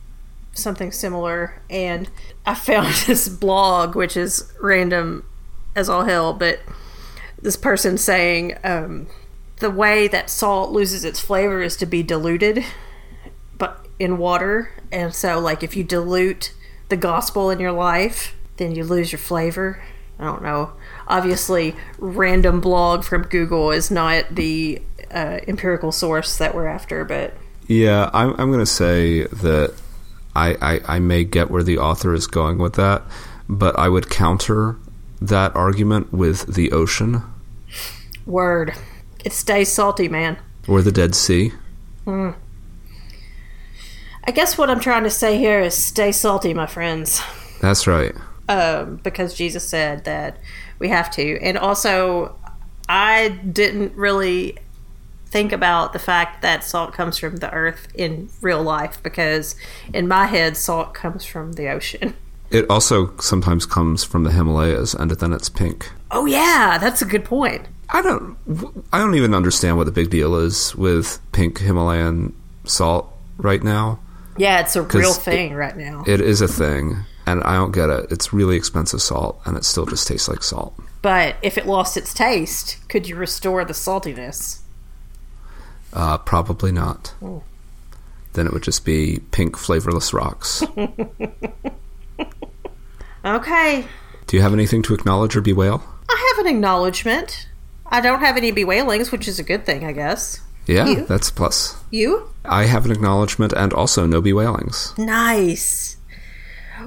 something 0.55 0.91
similar 0.91 1.59
and 1.67 2.09
I 2.45 2.53
found 2.53 2.93
this 3.07 3.27
blog 3.27 3.95
which 3.95 4.15
is 4.15 4.51
random 4.61 5.25
as 5.75 5.89
all 5.89 6.05
hell, 6.05 6.33
but 6.33 6.59
this 7.41 7.57
person 7.57 7.97
saying 7.97 8.57
um, 8.63 9.07
the 9.57 9.69
way 9.69 10.07
that 10.07 10.29
salt 10.29 10.71
loses 10.71 11.03
its 11.03 11.19
flavor 11.19 11.61
is 11.61 11.75
to 11.77 11.85
be 11.85 12.03
diluted, 12.03 12.63
but 13.57 13.85
in 13.99 14.17
water, 14.17 14.71
and 14.91 15.13
so 15.13 15.39
like 15.39 15.63
if 15.63 15.75
you 15.75 15.83
dilute 15.83 16.53
the 16.89 16.97
gospel 16.97 17.49
in 17.49 17.59
your 17.59 17.71
life, 17.71 18.35
then 18.57 18.75
you 18.75 18.83
lose 18.83 19.11
your 19.11 19.19
flavor. 19.19 19.81
I 20.19 20.25
don't 20.25 20.43
know. 20.43 20.73
Obviously, 21.07 21.75
random 21.97 22.61
blog 22.61 23.03
from 23.03 23.23
Google 23.23 23.71
is 23.71 23.89
not 23.89 24.25
the 24.29 24.81
uh, 25.11 25.39
empirical 25.47 25.91
source 25.91 26.37
that 26.37 26.53
we're 26.53 26.67
after, 26.67 27.03
but 27.03 27.33
yeah, 27.67 28.09
I'm, 28.13 28.31
I'm 28.39 28.51
going 28.51 28.59
to 28.59 28.65
say 28.65 29.23
that 29.23 29.73
I, 30.35 30.55
I 30.61 30.95
I 30.95 30.99
may 30.99 31.23
get 31.23 31.49
where 31.49 31.63
the 31.63 31.77
author 31.77 32.13
is 32.13 32.27
going 32.27 32.57
with 32.57 32.73
that, 32.75 33.03
but 33.49 33.77
I 33.77 33.89
would 33.89 34.09
counter 34.09 34.77
that 35.23 35.55
argument 35.55 36.13
with 36.13 36.53
the 36.53 36.71
ocean? 36.71 37.23
Word. 38.25 38.73
It 39.23 39.33
stays 39.33 39.71
salty, 39.71 40.09
man. 40.09 40.37
Or 40.67 40.81
the 40.81 40.91
Dead 40.91 41.15
Sea? 41.15 41.53
Hmm. 42.03 42.31
I 44.25 44.31
guess 44.31 44.57
what 44.57 44.69
I'm 44.69 44.79
trying 44.79 45.03
to 45.03 45.09
say 45.09 45.37
here 45.37 45.59
is 45.59 45.81
stay 45.81 46.11
salty, 46.11 46.53
my 46.53 46.65
friends. 46.65 47.21
That's 47.61 47.87
right. 47.87 48.13
Um, 48.47 48.97
because 48.97 49.33
Jesus 49.33 49.67
said 49.67 50.05
that 50.05 50.37
we 50.79 50.89
have 50.89 51.09
to. 51.11 51.39
And 51.41 51.57
also, 51.57 52.35
I 52.87 53.29
didn't 53.29 53.95
really 53.95 54.57
think 55.25 55.51
about 55.51 55.93
the 55.93 55.99
fact 55.99 56.41
that 56.41 56.63
salt 56.63 56.93
comes 56.93 57.17
from 57.17 57.37
the 57.37 57.51
earth 57.51 57.87
in 57.95 58.29
real 58.41 58.61
life 58.61 59.01
because 59.01 59.55
in 59.93 60.07
my 60.07 60.25
head, 60.25 60.55
salt 60.55 60.93
comes 60.93 61.25
from 61.25 61.53
the 61.53 61.69
ocean. 61.69 62.13
It 62.53 62.69
also 62.69 63.17
sometimes 63.17 63.65
comes 63.65 64.03
from 64.03 64.25
the 64.25 64.31
Himalayas, 64.31 64.93
and 64.93 65.09
then 65.09 65.33
it's 65.33 65.49
pink. 65.49 65.91
Oh 66.11 66.27
yeah, 66.27 66.77
that's 66.79 67.01
a 67.01 67.05
good 67.05 67.25
point. 67.25 67.65
I 67.89 68.03
don't. 68.03 68.37
I 68.93 68.99
don't 68.99 69.15
even 69.15 69.33
understand 69.33 69.75
what 69.77 69.85
the 69.85 69.91
big 69.91 70.11
deal 70.11 70.35
is 70.35 70.75
with 70.75 71.19
pink 71.31 71.57
Himalayan 71.57 72.35
salt 72.63 73.11
right 73.37 73.63
now. 73.63 73.99
Yeah, 74.37 74.61
it's 74.61 74.75
a 74.75 74.83
real 74.83 75.13
thing 75.13 75.53
it, 75.53 75.55
right 75.55 75.75
now. 75.75 76.03
It 76.05 76.21
is 76.21 76.41
a 76.41 76.47
thing, 76.47 76.97
and 77.25 77.43
I 77.43 77.55
don't 77.55 77.71
get 77.71 77.89
it. 77.89 78.11
It's 78.11 78.31
really 78.31 78.55
expensive 78.55 79.01
salt, 79.01 79.41
and 79.45 79.57
it 79.57 79.65
still 79.65 79.87
just 79.87 80.07
tastes 80.07 80.29
like 80.29 80.43
salt. 80.43 80.75
But 81.01 81.37
if 81.41 81.57
it 81.57 81.65
lost 81.65 81.97
its 81.97 82.13
taste, 82.13 82.87
could 82.87 83.09
you 83.09 83.15
restore 83.15 83.65
the 83.65 83.73
saltiness? 83.73 84.59
Uh, 85.91 86.19
probably 86.19 86.71
not. 86.71 87.15
Oh. 87.19 87.41
Then 88.33 88.45
it 88.45 88.53
would 88.53 88.63
just 88.63 88.85
be 88.85 89.21
pink 89.31 89.57
flavorless 89.57 90.13
rocks. 90.13 90.63
okay. 93.25 93.85
Do 94.27 94.37
you 94.37 94.43
have 94.43 94.53
anything 94.53 94.81
to 94.83 94.93
acknowledge 94.93 95.35
or 95.35 95.41
bewail? 95.41 95.83
I 96.09 96.33
have 96.35 96.45
an 96.45 96.55
acknowledgement. 96.55 97.47
I 97.85 98.01
don't 98.01 98.21
have 98.21 98.37
any 98.37 98.51
bewailings, 98.51 99.11
which 99.11 99.27
is 99.27 99.39
a 99.39 99.43
good 99.43 99.65
thing, 99.65 99.85
I 99.85 99.91
guess. 99.91 100.41
Yeah, 100.65 100.87
you? 100.87 101.05
that's 101.05 101.29
a 101.29 101.33
plus. 101.33 101.75
You? 101.91 102.29
I 102.45 102.65
have 102.65 102.85
an 102.85 102.91
acknowledgement 102.91 103.53
and 103.53 103.73
also 103.73 104.05
no 104.05 104.21
bewailings. 104.21 104.93
Nice. 104.97 105.97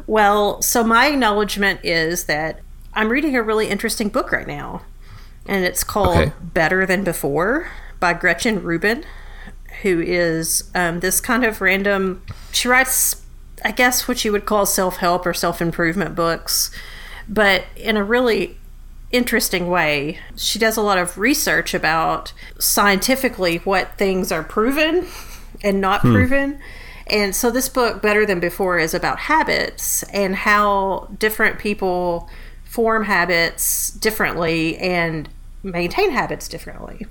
Well, 0.07 0.63
so 0.63 0.83
my 0.83 1.07
acknowledgement 1.09 1.81
is 1.85 2.25
that 2.25 2.61
I'm 2.95 3.09
reading 3.11 3.37
a 3.37 3.43
really 3.43 3.69
interesting 3.69 4.09
book 4.09 4.33
right 4.33 4.47
now, 4.47 4.83
and 5.47 5.65
it's 5.65 5.85
called 5.85 6.17
okay. 6.17 6.33
Better 6.41 6.87
Than 6.87 7.05
Before 7.05 7.71
by 8.01 8.15
Gretchen 8.15 8.63
Rubin, 8.63 9.05
who 9.83 10.01
is 10.01 10.71
um, 10.75 11.01
this 11.01 11.21
kind 11.21 11.45
of 11.45 11.61
random. 11.61 12.23
She 12.53 12.69
writes 12.69 13.23
I 13.65 13.73
guess 13.73 14.07
what 14.07 14.25
you 14.25 14.33
would 14.33 14.47
call 14.47 14.67
self 14.67 14.97
help 14.97 15.27
or 15.27 15.35
self 15.35 15.61
improvement 15.61 16.15
books, 16.15 16.71
but 17.29 17.65
in 17.77 17.97
a 17.97 18.05
really 18.05 18.57
interesting 19.11 19.69
way. 19.69 20.19
She 20.37 20.59
does 20.59 20.77
a 20.77 20.83
lot 20.83 20.99
of 20.99 21.17
research 21.17 21.75
about 21.75 22.33
scientifically 22.59 23.59
what 23.59 23.97
things 23.97 24.33
are 24.33 24.43
proven 24.43 25.07
and 25.63 25.81
not 25.81 26.03
hmm. 26.03 26.13
proven. 26.13 26.61
And 27.09 27.35
so 27.35 27.51
this 27.51 27.69
book, 27.69 28.03
Better 28.03 28.27
Than 28.27 28.41
Before, 28.41 28.79
is 28.79 28.93
about 28.93 29.21
habits 29.21 30.03
and 30.05 30.35
how 30.35 31.09
different 31.19 31.59
people 31.59 32.29
form 32.65 33.05
habits 33.05 33.91
differently 33.91 34.77
and 34.79 35.29
maintain 35.63 36.11
habits 36.11 36.49
differently 36.49 37.07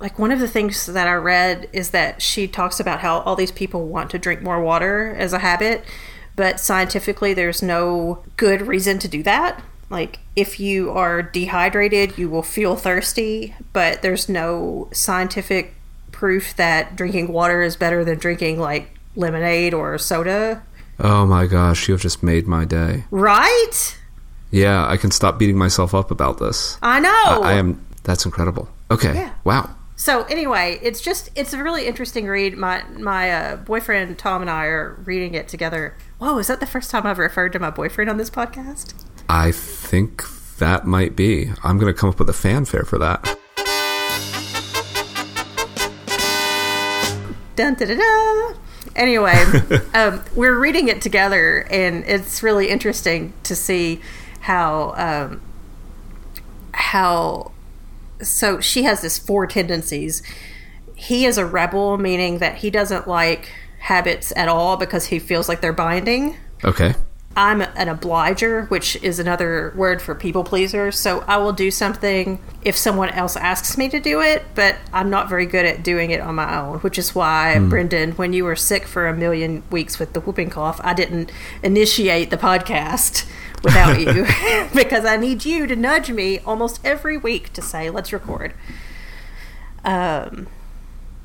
like 0.00 0.18
one 0.18 0.30
of 0.30 0.38
the 0.38 0.48
things 0.48 0.86
that 0.86 1.08
I 1.08 1.14
read 1.14 1.68
is 1.72 1.90
that 1.90 2.22
she 2.22 2.46
talks 2.46 2.78
about 2.78 3.00
how 3.00 3.20
all 3.20 3.36
these 3.36 3.52
people 3.52 3.86
want 3.86 4.10
to 4.10 4.18
drink 4.18 4.42
more 4.42 4.60
water 4.62 5.14
as 5.18 5.32
a 5.32 5.40
habit, 5.40 5.84
but 6.36 6.60
scientifically 6.60 7.34
there's 7.34 7.62
no 7.62 8.22
good 8.36 8.62
reason 8.62 8.98
to 9.00 9.08
do 9.08 9.22
that. 9.24 9.62
Like 9.90 10.20
if 10.36 10.60
you 10.60 10.90
are 10.90 11.22
dehydrated, 11.22 12.16
you 12.16 12.28
will 12.28 12.42
feel 12.42 12.76
thirsty, 12.76 13.54
but 13.72 14.02
there's 14.02 14.28
no 14.28 14.88
scientific 14.92 15.74
proof 16.12 16.54
that 16.56 16.94
drinking 16.94 17.32
water 17.32 17.62
is 17.62 17.76
better 17.76 18.04
than 18.04 18.18
drinking 18.18 18.60
like 18.60 18.96
lemonade 19.16 19.74
or 19.74 19.98
soda. 19.98 20.62
Oh 21.00 21.26
my 21.26 21.46
gosh, 21.46 21.88
you 21.88 21.94
have 21.94 22.02
just 22.02 22.22
made 22.22 22.46
my 22.46 22.64
day. 22.64 23.04
Right? 23.10 23.98
Yeah, 24.50 24.86
I 24.88 24.96
can 24.96 25.10
stop 25.10 25.38
beating 25.38 25.58
myself 25.58 25.94
up 25.94 26.10
about 26.10 26.38
this. 26.38 26.78
I 26.82 27.00
know. 27.00 27.08
I, 27.10 27.40
I 27.42 27.52
am 27.54 27.84
that's 28.04 28.24
incredible. 28.24 28.68
Okay. 28.90 29.14
Yeah. 29.14 29.32
Wow. 29.44 29.74
So 29.98 30.22
anyway, 30.26 30.78
it's 30.80 31.00
just 31.00 31.28
it's 31.34 31.52
a 31.52 31.60
really 31.60 31.88
interesting 31.88 32.28
read. 32.28 32.56
My 32.56 32.84
my 32.84 33.32
uh, 33.32 33.56
boyfriend 33.56 34.16
Tom 34.16 34.42
and 34.42 34.48
I 34.48 34.66
are 34.66 34.94
reading 35.04 35.34
it 35.34 35.48
together. 35.48 35.96
Whoa, 36.18 36.38
is 36.38 36.46
that 36.46 36.60
the 36.60 36.66
first 36.66 36.92
time 36.92 37.04
I've 37.04 37.18
referred 37.18 37.52
to 37.54 37.58
my 37.58 37.70
boyfriend 37.70 38.08
on 38.08 38.16
this 38.16 38.30
podcast? 38.30 38.94
I 39.28 39.50
think 39.50 40.22
that 40.58 40.86
might 40.86 41.16
be. 41.16 41.50
I'm 41.64 41.78
going 41.78 41.92
to 41.92 41.98
come 41.98 42.10
up 42.10 42.20
with 42.20 42.30
a 42.30 42.32
fanfare 42.32 42.84
for 42.84 42.96
that. 42.98 43.24
Dun, 47.56 47.74
da, 47.74 47.86
da, 47.86 47.96
da. 47.96 48.54
Anyway, 48.94 49.34
um, 49.94 50.22
we're 50.36 50.60
reading 50.60 50.86
it 50.86 51.02
together, 51.02 51.66
and 51.72 52.04
it's 52.04 52.40
really 52.40 52.68
interesting 52.68 53.32
to 53.42 53.56
see 53.56 54.00
how 54.42 54.94
um, 54.96 55.40
how 56.72 57.50
so 58.22 58.60
she 58.60 58.84
has 58.84 59.00
this 59.00 59.18
four 59.18 59.46
tendencies. 59.46 60.22
He 60.94 61.24
is 61.24 61.38
a 61.38 61.46
rebel, 61.46 61.98
meaning 61.98 62.38
that 62.38 62.56
he 62.56 62.70
doesn't 62.70 63.06
like 63.06 63.50
habits 63.78 64.32
at 64.36 64.48
all 64.48 64.76
because 64.76 65.06
he 65.06 65.18
feels 65.18 65.48
like 65.48 65.60
they're 65.60 65.72
binding. 65.72 66.36
Okay. 66.64 66.94
I'm 67.36 67.60
an 67.60 67.88
obliger, 67.88 68.64
which 68.64 68.96
is 68.96 69.20
another 69.20 69.72
word 69.76 70.02
for 70.02 70.16
people 70.16 70.42
pleaser. 70.42 70.90
So 70.90 71.20
I 71.28 71.36
will 71.36 71.52
do 71.52 71.70
something 71.70 72.40
if 72.62 72.76
someone 72.76 73.10
else 73.10 73.36
asks 73.36 73.78
me 73.78 73.88
to 73.90 74.00
do 74.00 74.20
it, 74.20 74.44
but 74.56 74.74
I'm 74.92 75.08
not 75.08 75.28
very 75.28 75.46
good 75.46 75.64
at 75.64 75.84
doing 75.84 76.10
it 76.10 76.20
on 76.20 76.34
my 76.34 76.58
own, 76.58 76.78
which 76.78 76.98
is 76.98 77.14
why, 77.14 77.56
hmm. 77.56 77.68
Brendan, 77.68 78.12
when 78.12 78.32
you 78.32 78.42
were 78.42 78.56
sick 78.56 78.88
for 78.88 79.06
a 79.06 79.14
million 79.14 79.62
weeks 79.70 80.00
with 80.00 80.14
the 80.14 80.20
whooping 80.20 80.50
cough, 80.50 80.80
I 80.82 80.94
didn't 80.94 81.30
initiate 81.62 82.30
the 82.30 82.38
podcast 82.38 83.24
without 83.62 83.98
you 84.00 84.26
because 84.74 85.04
I 85.04 85.16
need 85.16 85.44
you 85.44 85.66
to 85.66 85.76
nudge 85.76 86.10
me 86.10 86.38
almost 86.40 86.80
every 86.84 87.16
week 87.16 87.52
to 87.54 87.62
say, 87.62 87.90
let's 87.90 88.12
record. 88.12 88.54
Um, 89.84 90.48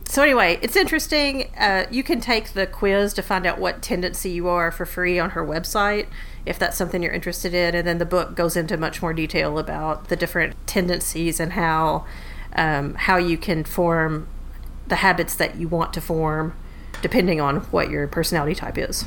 so 0.06 0.22
anyway, 0.22 0.60
it's 0.62 0.76
interesting. 0.76 1.50
Uh, 1.58 1.86
you 1.90 2.04
can 2.04 2.22
take 2.22 2.50
the 2.50 2.68
quiz 2.68 3.14
to 3.16 3.22
find 3.22 3.46
out 3.46 3.58
what 3.58 3.82
tendency 3.82 4.30
you 4.30 4.48
are 4.48 4.72
for 4.72 4.86
free 4.86 5.18
on 5.18 5.32
her 5.32 5.46
website, 5.46 6.08
if 6.46 6.60
that's 6.60 6.78
something 6.78 7.02
you're 7.02 7.14
interested 7.14 7.54
in. 7.54 7.74
And 7.74 7.88
then 7.88 7.98
the 7.98 8.06
book 8.06 8.36
goes 8.36 8.56
into 8.56 8.78
much 8.78 9.02
more 9.02 9.14
detail 9.14 9.58
about 9.58 10.10
the 10.10 10.16
different 10.16 10.56
tendencies 10.68 11.40
and 11.40 11.54
how 11.54 12.06
um, 12.56 12.94
how 12.94 13.18
you 13.18 13.38
can 13.38 13.64
form 13.64 14.28
the 14.88 14.98
habits 14.98 15.34
that 15.36 15.56
you 15.56 15.68
want 15.68 15.94
to 15.94 16.02
form, 16.02 16.56
depending 17.02 17.42
on 17.42 17.62
what 17.72 17.90
your 17.90 18.08
personality 18.08 18.54
type 18.54 18.78
is. 18.78 19.04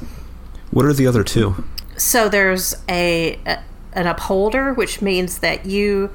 What 0.73 0.85
are 0.85 0.93
the 0.93 1.07
other 1.07 1.23
two? 1.23 1.65
So 1.97 2.29
there's 2.29 2.75
a, 2.89 3.39
a 3.47 3.63
an 3.93 4.07
upholder, 4.07 4.75
which 4.75 5.01
means 5.01 5.39
that 5.39 5.67
you 5.67 6.11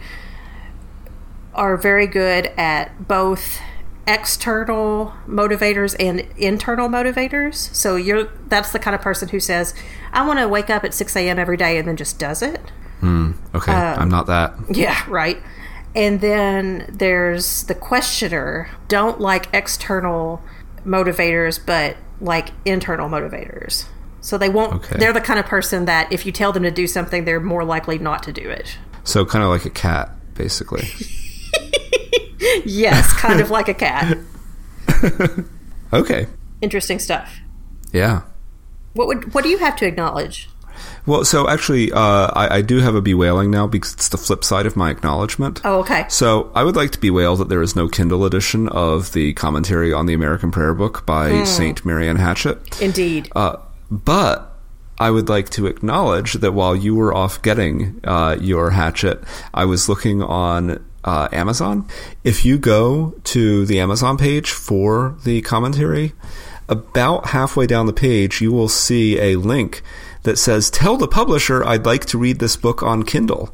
are 1.54 1.76
very 1.76 2.08
good 2.08 2.48
at 2.58 3.08
both 3.08 3.60
external 4.08 5.14
motivators 5.28 5.96
and 6.00 6.28
internal 6.38 6.90
motivators. 6.90 7.74
So 7.76 7.96
you're 7.96 8.30
that's 8.48 8.72
the 8.72 8.80
kind 8.80 8.96
of 8.96 9.02
person 9.02 9.30
who 9.30 9.40
says, 9.40 9.74
"I 10.14 10.26
want 10.26 10.40
to 10.40 10.48
wake 10.48 10.70
up 10.70 10.84
at 10.84 10.94
six 10.94 11.16
a.m. 11.16 11.40
every 11.40 11.58
day," 11.58 11.78
and 11.78 11.88
then 11.88 11.98
just 11.98 12.20
does 12.20 12.42
it. 12.42 12.62
Hmm, 13.00 13.32
okay, 13.56 13.72
um, 13.72 14.00
I'm 14.00 14.10
not 14.10 14.28
that. 14.28 14.54
Yeah, 14.70 15.04
right. 15.08 15.38
And 15.94 16.22
then 16.22 16.86
there's 16.90 17.64
the 17.64 17.76
questioner. 17.76 18.70
Don't 18.88 19.20
like 19.20 19.50
external 19.54 20.42
motivators, 20.86 21.60
but 21.64 21.98
like 22.22 22.52
internal 22.64 23.10
motivators. 23.10 23.86
So 24.22 24.38
they 24.38 24.50
won't. 24.50 24.74
Okay. 24.74 24.98
They're 24.98 25.14
the 25.14 25.22
kind 25.22 25.40
of 25.40 25.46
person 25.46 25.86
that 25.86 26.12
if 26.12 26.26
you 26.26 26.32
tell 26.32 26.52
them 26.52 26.64
to 26.64 26.72
do 26.72 26.88
something, 26.88 27.26
they're 27.26 27.40
more 27.40 27.64
likely 27.64 27.98
not 27.98 28.24
to 28.24 28.32
do 28.32 28.48
it. 28.50 28.78
So 29.04 29.26
kind 29.26 29.44
of 29.44 29.50
like 29.50 29.66
a 29.66 29.70
cat, 29.70 30.12
basically. 30.36 30.88
Yes, 32.66 33.14
kind 33.14 33.40
of 33.40 33.50
like 33.52 33.68
a 33.68 33.74
cat. 33.74 34.18
Okay. 35.94 36.28
Interesting 36.62 37.00
stuff. 37.00 37.40
Yeah. 37.92 38.22
What 38.94 39.08
would 39.08 39.34
what 39.34 39.44
do 39.44 39.50
you 39.50 39.58
have 39.58 39.76
to 39.78 39.86
acknowledge? 39.86 40.48
Well, 41.06 41.26
so 41.26 41.50
actually, 41.50 41.92
uh, 41.92 41.98
I, 42.34 42.58
I 42.58 42.62
do 42.62 42.78
have 42.78 42.96
a 42.96 43.02
bewailing 43.02 43.52
now 43.52 43.68
because 43.68 43.94
it's 43.94 44.08
the 44.10 44.18
flip 44.18 44.44
side 44.44 44.66
of 44.66 44.76
my 44.78 44.90
acknowledgement. 44.90 45.60
Oh, 45.66 45.80
okay. 45.82 46.06
So 46.08 46.52
I 46.56 46.64
would 46.64 46.76
like 46.76 46.92
to 46.92 47.00
bewail 47.00 47.36
that 47.36 47.50
there 47.50 47.62
is 47.62 47.76
no 47.76 47.88
Kindle 47.90 48.24
edition 48.26 48.70
of 48.70 49.12
the 49.14 49.34
commentary 49.34 49.92
on 49.92 50.06
the 50.06 50.14
American 50.14 50.52
Prayer 50.52 50.74
Book 50.74 51.06
by 51.06 51.44
Saint 51.44 51.84
Marion 51.86 52.18
Hatchett. 52.18 52.82
Indeed. 52.82 53.30
Uh, 53.36 53.58
but 53.92 54.48
I 54.98 55.12
would 55.12 55.30
like 55.30 55.50
to 55.52 55.68
acknowledge 55.68 56.34
that 56.34 56.54
while 56.54 56.76
you 56.76 56.96
were 56.96 57.14
off 57.14 57.42
getting 57.42 58.00
uh, 58.04 58.38
your 58.40 58.72
Hatchett, 58.72 59.24
I 59.54 59.66
was 59.66 59.90
looking 59.90 60.24
on 60.24 60.84
uh, 61.04 61.28
Amazon. 61.32 61.88
If 62.24 62.46
you 62.46 62.58
go 62.58 63.16
to 63.26 63.66
the 63.66 63.80
Amazon 63.80 64.18
page 64.18 64.52
for 64.52 65.18
the 65.24 65.42
commentary, 65.42 66.14
about 66.70 67.28
halfway 67.28 67.68
down 67.68 67.86
the 67.86 67.94
page, 67.94 68.40
you 68.40 68.52
will 68.52 68.70
see 68.70 69.20
a 69.20 69.36
link 69.36 69.82
that 70.24 70.38
says, 70.38 70.70
Tell 70.70 70.98
the 70.98 71.08
publisher 71.08 71.64
I'd 71.66 71.86
like 71.86 72.06
to 72.06 72.18
read 72.18 72.40
this 72.40 72.56
book 72.56 72.82
on 72.82 73.04
Kindle. 73.04 73.54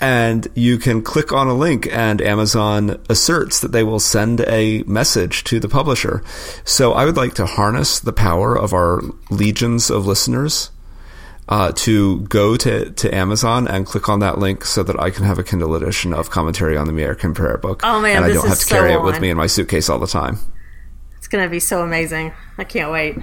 And 0.00 0.46
you 0.54 0.76
can 0.76 1.02
click 1.02 1.32
on 1.32 1.46
a 1.46 1.54
link, 1.54 1.88
and 1.90 2.20
Amazon 2.20 3.00
asserts 3.08 3.60
that 3.60 3.72
they 3.72 3.82
will 3.82 3.98
send 3.98 4.42
a 4.42 4.82
message 4.82 5.42
to 5.44 5.58
the 5.58 5.68
publisher. 5.68 6.22
So 6.64 6.92
I 6.92 7.06
would 7.06 7.16
like 7.16 7.34
to 7.34 7.46
harness 7.46 7.98
the 7.98 8.12
power 8.12 8.54
of 8.56 8.74
our 8.74 9.00
legions 9.30 9.90
of 9.90 10.06
listeners 10.06 10.70
uh, 11.48 11.72
to 11.76 12.20
go 12.22 12.56
to, 12.56 12.90
to 12.90 13.14
Amazon 13.14 13.66
and 13.68 13.86
click 13.86 14.08
on 14.08 14.18
that 14.20 14.38
link 14.38 14.64
so 14.64 14.82
that 14.82 14.98
I 15.00 15.10
can 15.10 15.24
have 15.24 15.38
a 15.38 15.44
Kindle 15.44 15.74
edition 15.74 16.12
of 16.12 16.28
commentary 16.28 16.76
on 16.76 16.86
the 16.86 16.92
American 16.92 17.34
Prayer 17.34 17.56
Book. 17.56 17.80
Oh, 17.84 18.00
man, 18.00 18.16
and 18.16 18.24
I 18.26 18.34
don't 18.34 18.48
have 18.48 18.58
to 18.58 18.66
carry 18.66 18.92
so 18.92 19.00
it 19.00 19.04
with 19.04 19.20
me 19.20 19.30
in 19.30 19.36
my 19.36 19.46
suitcase 19.46 19.88
all 19.88 19.98
the 19.98 20.06
time. 20.06 20.38
It's 21.16 21.28
gonna 21.28 21.48
be 21.48 21.60
so 21.60 21.82
amazing. 21.82 22.32
I 22.58 22.64
can't 22.64 22.92
wait. 22.92 23.16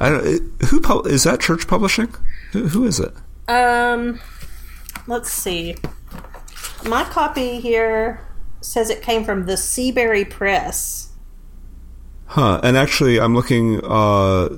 I 0.00 0.08
don't, 0.10 0.24
who 0.64 1.02
is 1.02 1.24
that? 1.24 1.40
Church 1.40 1.66
Publishing? 1.66 2.14
Who, 2.52 2.68
who 2.68 2.84
is 2.84 3.00
it? 3.00 3.14
Um, 3.48 4.20
let's 5.06 5.30
see. 5.30 5.76
My 6.84 7.04
copy 7.04 7.60
here 7.60 8.26
says 8.60 8.90
it 8.90 9.02
came 9.02 9.24
from 9.24 9.46
the 9.46 9.56
Seabury 9.56 10.24
Press. 10.24 11.10
Huh. 12.26 12.60
And 12.62 12.76
actually, 12.76 13.18
I'm 13.20 13.34
looking 13.34 13.80
uh, 13.84 14.48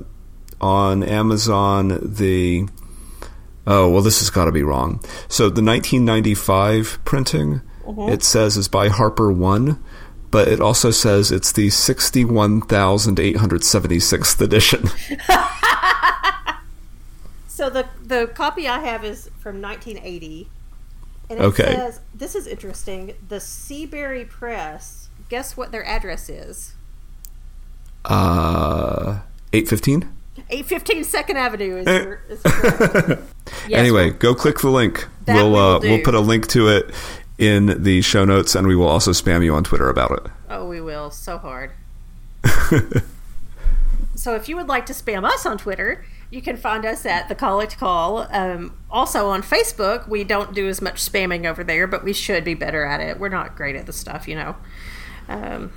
on 0.60 1.02
Amazon. 1.02 1.98
The 2.02 2.68
oh 3.66 3.88
well, 3.90 4.02
this 4.02 4.18
has 4.20 4.28
got 4.30 4.44
to 4.44 4.52
be 4.52 4.62
wrong. 4.62 5.00
So 5.28 5.44
the 5.44 5.62
1995 5.62 7.00
printing, 7.04 7.62
it 7.86 8.22
says 8.22 8.56
is 8.56 8.68
by 8.68 8.88
HarperOne, 8.88 9.78
but 10.30 10.48
it 10.48 10.60
also 10.60 10.90
says 10.90 11.32
it's 11.32 11.52
the 11.52 11.68
61,876th 11.68 14.40
edition. 14.40 14.88
So 17.54 17.70
the 17.70 17.86
the 18.02 18.26
copy 18.34 18.66
I 18.66 18.80
have 18.80 19.04
is 19.04 19.30
from 19.38 19.62
1980, 19.62 20.48
and 21.30 21.38
it 21.38 21.42
Okay. 21.42 21.62
says 21.76 22.00
this 22.12 22.34
is 22.34 22.48
interesting. 22.48 23.14
The 23.28 23.38
Seabury 23.38 24.24
Press. 24.24 25.08
Guess 25.28 25.56
what 25.56 25.70
their 25.70 25.86
address 25.86 26.28
is? 26.28 26.74
Uh, 28.04 29.20
815. 29.52 30.12
815 30.50 31.04
Second 31.04 31.36
Avenue 31.36 31.76
is, 31.76 31.86
your, 31.86 32.22
is 32.28 32.42
correct. 32.42 33.22
Yes, 33.68 33.78
anyway, 33.78 34.06
we'll- 34.10 34.18
go 34.18 34.34
click 34.34 34.58
the 34.58 34.70
link. 34.70 35.06
We'll 35.28 35.52
we 35.52 35.56
uh, 35.56 35.78
we'll 35.78 36.02
put 36.02 36.16
a 36.16 36.20
link 36.20 36.48
to 36.48 36.66
it 36.68 36.90
in 37.38 37.84
the 37.84 38.02
show 38.02 38.24
notes, 38.24 38.56
and 38.56 38.66
we 38.66 38.74
will 38.74 38.88
also 38.88 39.12
spam 39.12 39.44
you 39.44 39.54
on 39.54 39.62
Twitter 39.62 39.88
about 39.88 40.10
it. 40.10 40.26
Oh, 40.50 40.66
we 40.68 40.80
will 40.80 41.12
so 41.12 41.38
hard. 41.38 41.70
so 44.16 44.34
if 44.34 44.48
you 44.48 44.56
would 44.56 44.66
like 44.66 44.86
to 44.86 44.92
spam 44.92 45.24
us 45.24 45.46
on 45.46 45.56
Twitter, 45.56 46.04
you 46.30 46.42
can 46.42 46.56
find 46.56 46.84
us 46.84 47.06
at 47.06 47.28
the 47.28 47.34
Collect 47.34 47.78
Call. 47.78 48.26
Um, 48.30 48.76
also 48.90 49.28
on 49.28 49.42
Facebook, 49.42 50.08
we 50.08 50.24
don't 50.24 50.54
do 50.54 50.68
as 50.68 50.80
much 50.82 50.96
spamming 50.96 51.46
over 51.46 51.62
there, 51.64 51.86
but 51.86 52.02
we 52.04 52.12
should 52.12 52.44
be 52.44 52.54
better 52.54 52.84
at 52.84 53.00
it. 53.00 53.18
We're 53.20 53.28
not 53.28 53.56
great 53.56 53.76
at 53.76 53.86
the 53.86 53.92
stuff, 53.92 54.26
you 54.28 54.34
know. 54.36 54.56
Um, 55.28 55.72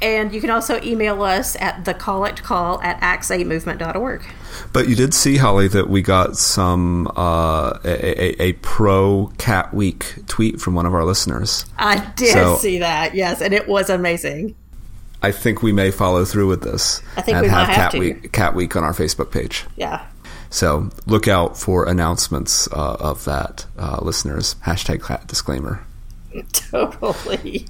and 0.00 0.34
you 0.34 0.40
can 0.40 0.50
also 0.50 0.80
email 0.82 1.22
us 1.22 1.54
at 1.56 1.84
the 1.84 1.94
collect 1.94 2.42
call 2.42 2.80
at 2.82 3.00
acts8movement.org. 3.00 4.22
But 4.72 4.88
you 4.88 4.96
did 4.96 5.14
see, 5.14 5.36
Holly, 5.36 5.68
that 5.68 5.88
we 5.88 6.02
got 6.02 6.36
some 6.36 7.06
uh, 7.16 7.78
a, 7.84 8.42
a, 8.42 8.42
a 8.48 8.52
pro 8.54 9.32
Cat 9.38 9.72
Week 9.72 10.14
tweet 10.26 10.60
from 10.60 10.74
one 10.74 10.86
of 10.86 10.94
our 10.94 11.04
listeners. 11.04 11.64
I 11.78 12.04
did 12.16 12.32
So- 12.32 12.56
see 12.56 12.78
that, 12.78 13.14
yes, 13.14 13.40
and 13.40 13.54
it 13.54 13.68
was 13.68 13.90
amazing. 13.90 14.56
I 15.22 15.32
think 15.32 15.62
we 15.62 15.72
may 15.72 15.90
follow 15.90 16.24
through 16.24 16.48
with 16.48 16.62
this 16.62 17.00
I 17.16 17.22
think 17.22 17.36
and 17.36 17.44
we 17.44 17.48
have 17.48 17.66
have 17.68 17.76
Cat 17.76 17.90
to. 17.92 17.98
Week 17.98 18.32
Cat 18.32 18.54
Week 18.54 18.76
on 18.76 18.84
our 18.84 18.92
Facebook 18.92 19.30
page. 19.30 19.64
Yeah. 19.76 20.04
So 20.50 20.90
look 21.06 21.28
out 21.28 21.56
for 21.56 21.88
announcements 21.88 22.68
uh, 22.72 22.96
of 23.00 23.24
that, 23.24 23.64
uh, 23.78 24.00
listeners. 24.02 24.56
Hashtag 24.66 25.02
cat 25.02 25.26
disclaimer. 25.26 25.82
Totally. 26.52 27.66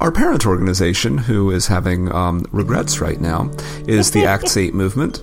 Our 0.00 0.10
parent 0.10 0.46
organization, 0.46 1.18
who 1.18 1.50
is 1.50 1.66
having 1.66 2.10
um, 2.10 2.46
regrets 2.52 3.02
right 3.02 3.20
now, 3.20 3.50
is 3.86 4.12
the 4.12 4.24
Acts 4.26 4.56
8 4.56 4.72
Movement. 4.72 5.22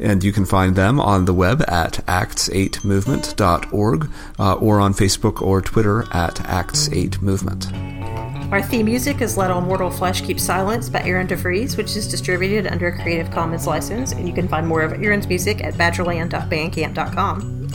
And 0.00 0.24
you 0.24 0.32
can 0.32 0.46
find 0.46 0.74
them 0.74 0.98
on 0.98 1.26
the 1.26 1.34
web 1.34 1.62
at 1.68 2.04
acts8movement.org 2.06 4.10
uh, 4.38 4.54
or 4.54 4.80
on 4.80 4.94
Facebook 4.94 5.42
or 5.42 5.60
Twitter 5.60 6.06
at 6.12 6.36
Acts8Movement. 6.36 7.99
Our 8.50 8.60
theme 8.60 8.86
music 8.86 9.20
is 9.20 9.36
Let 9.36 9.52
All 9.52 9.60
Mortal 9.60 9.92
Flesh 9.92 10.22
Keep 10.22 10.40
Silence 10.40 10.88
by 10.88 11.02
Aaron 11.04 11.28
DeVries, 11.28 11.76
which 11.76 11.94
is 11.94 12.08
distributed 12.08 12.66
under 12.66 12.88
a 12.88 12.92
Creative 13.00 13.30
Commons 13.30 13.64
license, 13.64 14.10
and 14.10 14.26
you 14.26 14.34
can 14.34 14.48
find 14.48 14.66
more 14.66 14.82
of 14.82 14.92
Aaron's 15.00 15.28
music 15.28 15.62
at 15.62 15.74
badgerland.bandcamp.com. 15.74 17.68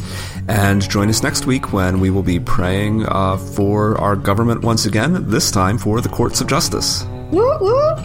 And 0.49 0.89
join 0.89 1.07
us 1.07 1.23
next 1.23 1.45
week 1.45 1.71
when 1.71 2.01
we 2.01 2.09
will 2.09 2.23
be 2.23 2.41
praying 2.41 3.05
uh, 3.05 3.37
for 3.37 3.97
our 4.01 4.17
government 4.17 4.63
once 4.63 4.85
again, 4.85 5.29
this 5.29 5.49
time 5.49 5.77
for 5.77 6.01
the 6.01 6.09
courts 6.09 6.41
of 6.41 6.47
justice. 6.47 7.05
Woo 7.31 7.57
woo! 7.61 7.95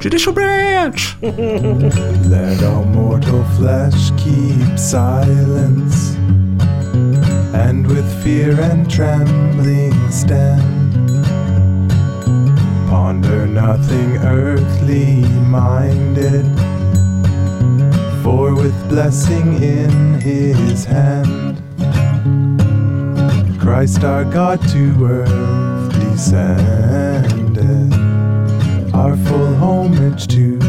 Judicial 0.00 0.32
branch! 0.32 1.16
Let 1.22 2.64
all 2.64 2.84
mortal 2.84 3.44
flesh 3.50 4.10
keep 4.18 4.76
silence, 4.76 6.16
and 7.54 7.86
with 7.86 8.24
fear 8.24 8.60
and 8.60 8.90
trembling 8.90 10.10
stand 10.10 10.71
Ponder 13.12 13.46
nothing 13.46 14.16
earthly 14.24 15.16
minded, 15.46 16.46
for 18.22 18.54
with 18.54 18.88
blessing 18.88 19.62
in 19.62 20.18
his 20.18 20.86
hand, 20.86 21.60
Christ 23.60 24.02
our 24.02 24.24
God 24.24 24.66
to 24.68 25.04
earth 25.04 25.92
descended, 26.00 27.92
our 28.94 29.14
full 29.26 29.56
homage 29.56 30.26
to 30.28 30.61